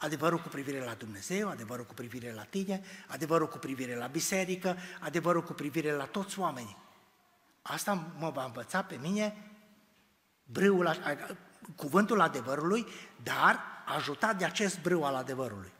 Adevărul 0.00 0.38
cu 0.38 0.48
privire 0.48 0.84
la 0.84 0.94
Dumnezeu, 0.94 1.48
adevărul 1.48 1.84
cu 1.84 1.94
privire 1.94 2.32
la 2.32 2.42
tine, 2.42 2.82
adevărul 3.06 3.48
cu 3.48 3.58
privire 3.58 3.96
la 3.96 4.06
biserică, 4.06 4.76
adevărul 5.00 5.42
cu 5.42 5.52
privire 5.52 5.92
la 5.92 6.04
toți 6.04 6.38
oamenii. 6.38 6.76
Asta 7.62 8.12
mă 8.18 8.30
va 8.30 8.44
învăța 8.44 8.82
pe 8.82 8.98
mine 9.00 9.36
brâul, 10.44 10.96
cuvântul 11.76 12.20
adevărului, 12.20 12.86
dar 13.22 13.60
ajutat 13.86 14.38
de 14.38 14.44
acest 14.44 14.80
brâu 14.80 15.04
al 15.04 15.14
adevărului. 15.14 15.72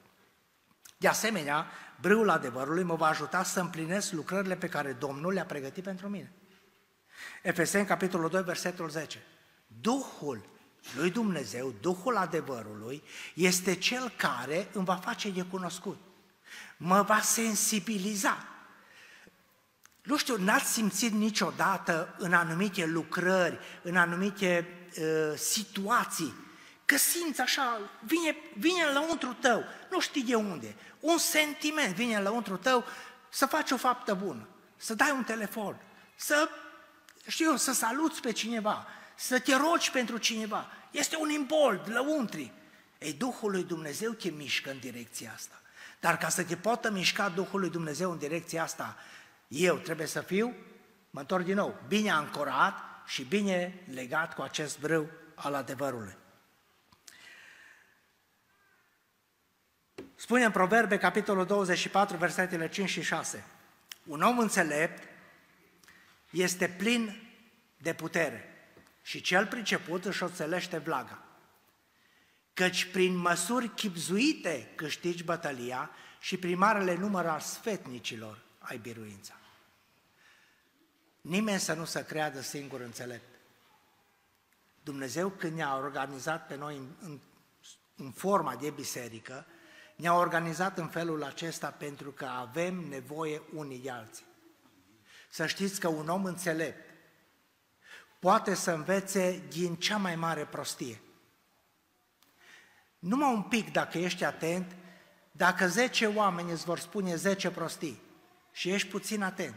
De 0.96 1.08
asemenea, 1.08 1.66
brâul 2.00 2.30
adevărului 2.30 2.82
mă 2.82 2.94
va 2.94 3.06
ajuta 3.06 3.42
să 3.42 3.60
împlinesc 3.60 4.12
lucrările 4.12 4.56
pe 4.56 4.68
care 4.68 4.92
Domnul 4.92 5.32
le-a 5.32 5.44
pregătit 5.44 5.84
pentru 5.84 6.08
mine. 6.08 6.32
Efeseni, 7.42 7.86
capitolul 7.86 8.28
2, 8.28 8.42
versetul 8.42 8.88
10. 8.88 9.22
Duhul 9.80 10.48
lui 10.96 11.10
Dumnezeu, 11.10 11.74
Duhul 11.80 12.16
adevărului, 12.16 13.02
este 13.34 13.74
cel 13.74 14.12
care 14.16 14.68
îmi 14.72 14.84
va 14.84 14.94
face 14.94 15.30
de 15.30 15.42
cunoscut. 15.42 15.98
Mă 16.76 17.02
va 17.02 17.20
sensibiliza. 17.20 18.46
Nu 20.02 20.16
știu, 20.16 20.36
n-ați 20.36 20.72
simțit 20.72 21.12
niciodată 21.12 22.14
în 22.18 22.32
anumite 22.32 22.86
lucrări, 22.86 23.58
în 23.82 23.96
anumite 23.96 24.66
uh, 24.98 25.38
situații, 25.38 26.34
că 26.84 26.96
simți 26.96 27.40
așa, 27.40 27.80
vine, 28.04 28.36
vine 28.56 28.84
lăuntru 28.84 29.36
tău, 29.40 29.64
nu 29.90 30.00
știi 30.00 30.22
de 30.22 30.34
unde, 30.34 30.74
un 31.00 31.18
sentiment 31.18 31.94
vine 31.94 32.18
lăuntru 32.18 32.56
tău 32.56 32.84
să 33.28 33.46
faci 33.46 33.70
o 33.70 33.76
faptă 33.76 34.14
bună, 34.14 34.48
să 34.76 34.94
dai 34.94 35.10
un 35.10 35.24
telefon, 35.24 35.76
să, 36.16 36.48
știu 37.26 37.50
eu, 37.50 37.56
să 37.56 37.72
saluți 37.72 38.20
pe 38.20 38.32
cineva, 38.32 38.86
să 39.18 39.40
te 39.40 39.56
rogi 39.56 39.90
pentru 39.90 40.16
cineva. 40.16 40.66
Este 40.90 41.16
un 41.16 41.30
imbold, 41.30 41.90
lăuntri. 41.90 42.52
Ei, 42.98 43.12
Duhul 43.12 43.50
lui 43.50 43.64
Dumnezeu 43.64 44.12
te 44.12 44.28
mișcă 44.28 44.70
în 44.70 44.78
direcția 44.78 45.32
asta. 45.34 45.60
Dar 46.00 46.18
ca 46.18 46.28
să 46.28 46.44
te 46.44 46.56
poată 46.56 46.90
mișca 46.90 47.28
Duhul 47.28 47.60
lui 47.60 47.70
Dumnezeu 47.70 48.10
în 48.10 48.18
direcția 48.18 48.62
asta, 48.62 48.96
eu 49.48 49.76
trebuie 49.76 50.06
să 50.06 50.20
fiu, 50.20 50.54
mă 51.10 51.20
întorc 51.20 51.44
din 51.44 51.54
nou, 51.54 51.80
bine 51.88 52.10
ancorat 52.10 52.74
și 53.06 53.24
bine 53.24 53.82
legat 53.92 54.34
cu 54.34 54.42
acest 54.42 54.80
brâu 54.80 55.10
al 55.34 55.54
adevărului. 55.54 56.16
Spune 60.14 60.44
în 60.44 60.50
Proverbe, 60.50 60.98
capitolul 60.98 61.46
24, 61.46 62.16
versetele 62.16 62.68
5 62.68 62.88
și 62.88 63.02
6. 63.02 63.44
Un 64.04 64.22
om 64.22 64.38
înțelept 64.38 65.02
este 66.30 66.68
plin 66.68 67.32
de 67.76 67.94
putere 67.94 68.57
și 69.08 69.20
cel 69.20 69.46
priceput 69.46 70.04
își 70.04 70.22
oțelește 70.22 70.78
vlaga. 70.78 71.22
Căci 72.54 72.84
prin 72.84 73.16
măsuri 73.16 73.68
chipzuite 73.68 74.72
câștigi 74.74 75.24
bătălia 75.24 75.90
și 76.20 76.36
prin 76.36 76.58
marele 76.58 76.94
număr 76.94 77.26
al 77.26 77.40
sfetnicilor 77.40 78.42
ai 78.58 78.78
biruința. 78.78 79.34
Nimeni 81.20 81.60
să 81.60 81.72
nu 81.72 81.84
se 81.84 82.04
creadă 82.04 82.40
singur 82.40 82.80
înțelept. 82.80 83.38
Dumnezeu 84.82 85.28
când 85.28 85.52
ne-a 85.52 85.76
organizat 85.76 86.46
pe 86.46 86.56
noi 86.56 86.76
în, 86.76 86.88
în, 87.00 87.18
în 87.96 88.10
forma 88.10 88.56
de 88.56 88.70
biserică, 88.70 89.46
ne-a 89.96 90.14
organizat 90.14 90.78
în 90.78 90.88
felul 90.88 91.22
acesta 91.22 91.70
pentru 91.70 92.10
că 92.10 92.24
avem 92.24 92.74
nevoie 92.74 93.42
unii 93.54 93.78
de 93.78 93.90
alții. 93.90 94.26
Să 95.30 95.46
știți 95.46 95.80
că 95.80 95.88
un 95.88 96.08
om 96.08 96.24
înțelept 96.24 96.87
poate 98.18 98.54
să 98.54 98.70
învețe 98.70 99.42
din 99.48 99.76
cea 99.76 99.96
mai 99.96 100.16
mare 100.16 100.44
prostie. 100.44 101.00
Numai 102.98 103.32
un 103.32 103.42
pic, 103.42 103.72
dacă 103.72 103.98
ești 103.98 104.24
atent, 104.24 104.76
dacă 105.32 105.68
10 105.68 106.06
oameni 106.06 106.50
îți 106.50 106.64
vor 106.64 106.78
spune 106.78 107.14
10 107.14 107.50
prostii 107.50 108.02
și 108.52 108.70
ești 108.70 108.88
puțin 108.88 109.22
atent, 109.22 109.54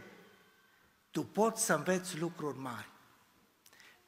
tu 1.10 1.24
poți 1.24 1.64
să 1.64 1.74
înveți 1.74 2.18
lucruri 2.18 2.58
mari. 2.58 2.88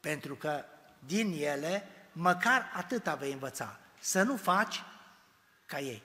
Pentru 0.01 0.35
că 0.35 0.65
din 0.99 1.37
ele, 1.39 1.89
măcar 2.13 2.71
atâta 2.75 3.15
vei 3.15 3.33
învăța. 3.33 3.79
Să 4.01 4.23
nu 4.23 4.37
faci 4.37 4.83
ca 5.67 5.79
ei. 5.79 6.03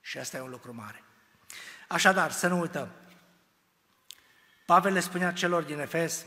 Și 0.00 0.18
asta 0.18 0.36
e 0.36 0.40
un 0.40 0.50
lucru 0.50 0.74
mare. 0.74 1.04
Așadar, 1.88 2.30
să 2.30 2.48
nu 2.48 2.60
uităm. 2.60 2.88
Pavel 4.66 4.92
le 4.92 5.00
spunea 5.00 5.32
celor 5.32 5.62
din 5.62 5.78
Efes, 5.78 6.24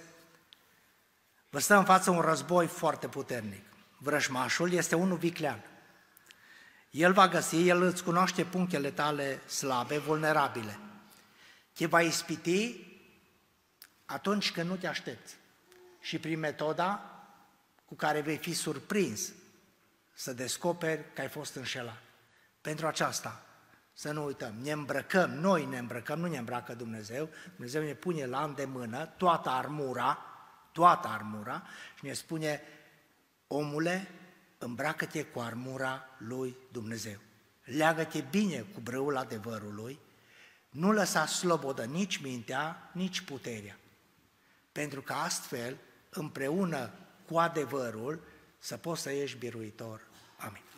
Vă 1.56 1.62
stă 1.62 1.76
în 1.76 1.84
față 1.84 2.10
un 2.10 2.20
război 2.20 2.68
foarte 2.68 3.08
puternic. 3.08 3.64
Vrășmașul 3.98 4.72
este 4.72 4.96
unul 4.96 5.18
viclean. 5.18 5.64
El 6.90 7.14
va 7.14 7.28
găsi, 7.28 7.68
el 7.68 7.82
îți 7.82 8.04
cunoaște 8.04 8.44
punctele 8.44 8.92
tale 8.92 9.48
slabe, 9.48 9.98
vulnerabile. 9.98 10.80
Te 11.74 11.86
va 11.86 12.02
ispiti 12.02 12.86
atunci 14.06 14.52
când 14.52 14.70
nu 14.70 14.76
te 14.76 14.88
aștepți. 14.88 15.36
Și 16.00 16.20
prin 16.20 16.40
metoda 16.40 17.02
cu 17.86 17.96
care 17.96 18.22
vei 18.22 18.38
fi 18.38 18.54
surprins 18.54 19.32
să 20.14 20.34
descoperi 20.34 21.14
că 21.14 21.22
ai 21.22 21.30
fost 21.30 21.56
înșelat. 21.56 22.02
Pentru 22.62 22.88
aceasta, 22.88 23.42
să 23.94 24.12
nu 24.12 24.26
uităm, 24.26 24.56
ne 24.62 24.72
îmbrăcăm, 24.72 25.32
noi 25.32 25.66
ne 25.66 25.78
îmbrăcăm, 25.78 26.20
nu 26.20 26.28
ne 26.28 26.38
îmbracă 26.38 26.74
Dumnezeu, 26.74 27.30
Dumnezeu 27.56 27.84
ne 27.84 27.94
pune 27.94 28.26
la 28.26 28.44
îndemână 28.44 29.06
toată 29.06 29.50
armura, 29.50 30.30
toată 30.76 31.08
armura 31.08 31.64
și 31.98 32.06
ne 32.06 32.14
spune, 32.14 32.62
omule, 33.48 34.08
îmbracă-te 34.58 35.24
cu 35.24 35.40
armura 35.40 36.06
lui 36.18 36.56
Dumnezeu. 36.72 37.20
Leagă-te 37.64 38.22
bine 38.30 38.60
cu 38.60 38.80
brăul 38.80 39.18
adevărului, 39.18 40.00
nu 40.70 40.92
lăsa 40.92 41.26
slobodă 41.26 41.84
nici 41.84 42.18
mintea, 42.18 42.90
nici 42.94 43.22
puterea. 43.22 43.78
Pentru 44.72 45.02
că 45.02 45.14
astfel, 45.14 45.78
împreună 46.10 46.92
cu 47.28 47.38
adevărul, 47.38 48.20
să 48.60 48.78
poți 48.78 49.02
să 49.02 49.12
ieși 49.12 49.38
biruitor. 49.38 50.02
Amin. 50.38 50.52
Amin. 50.52 50.75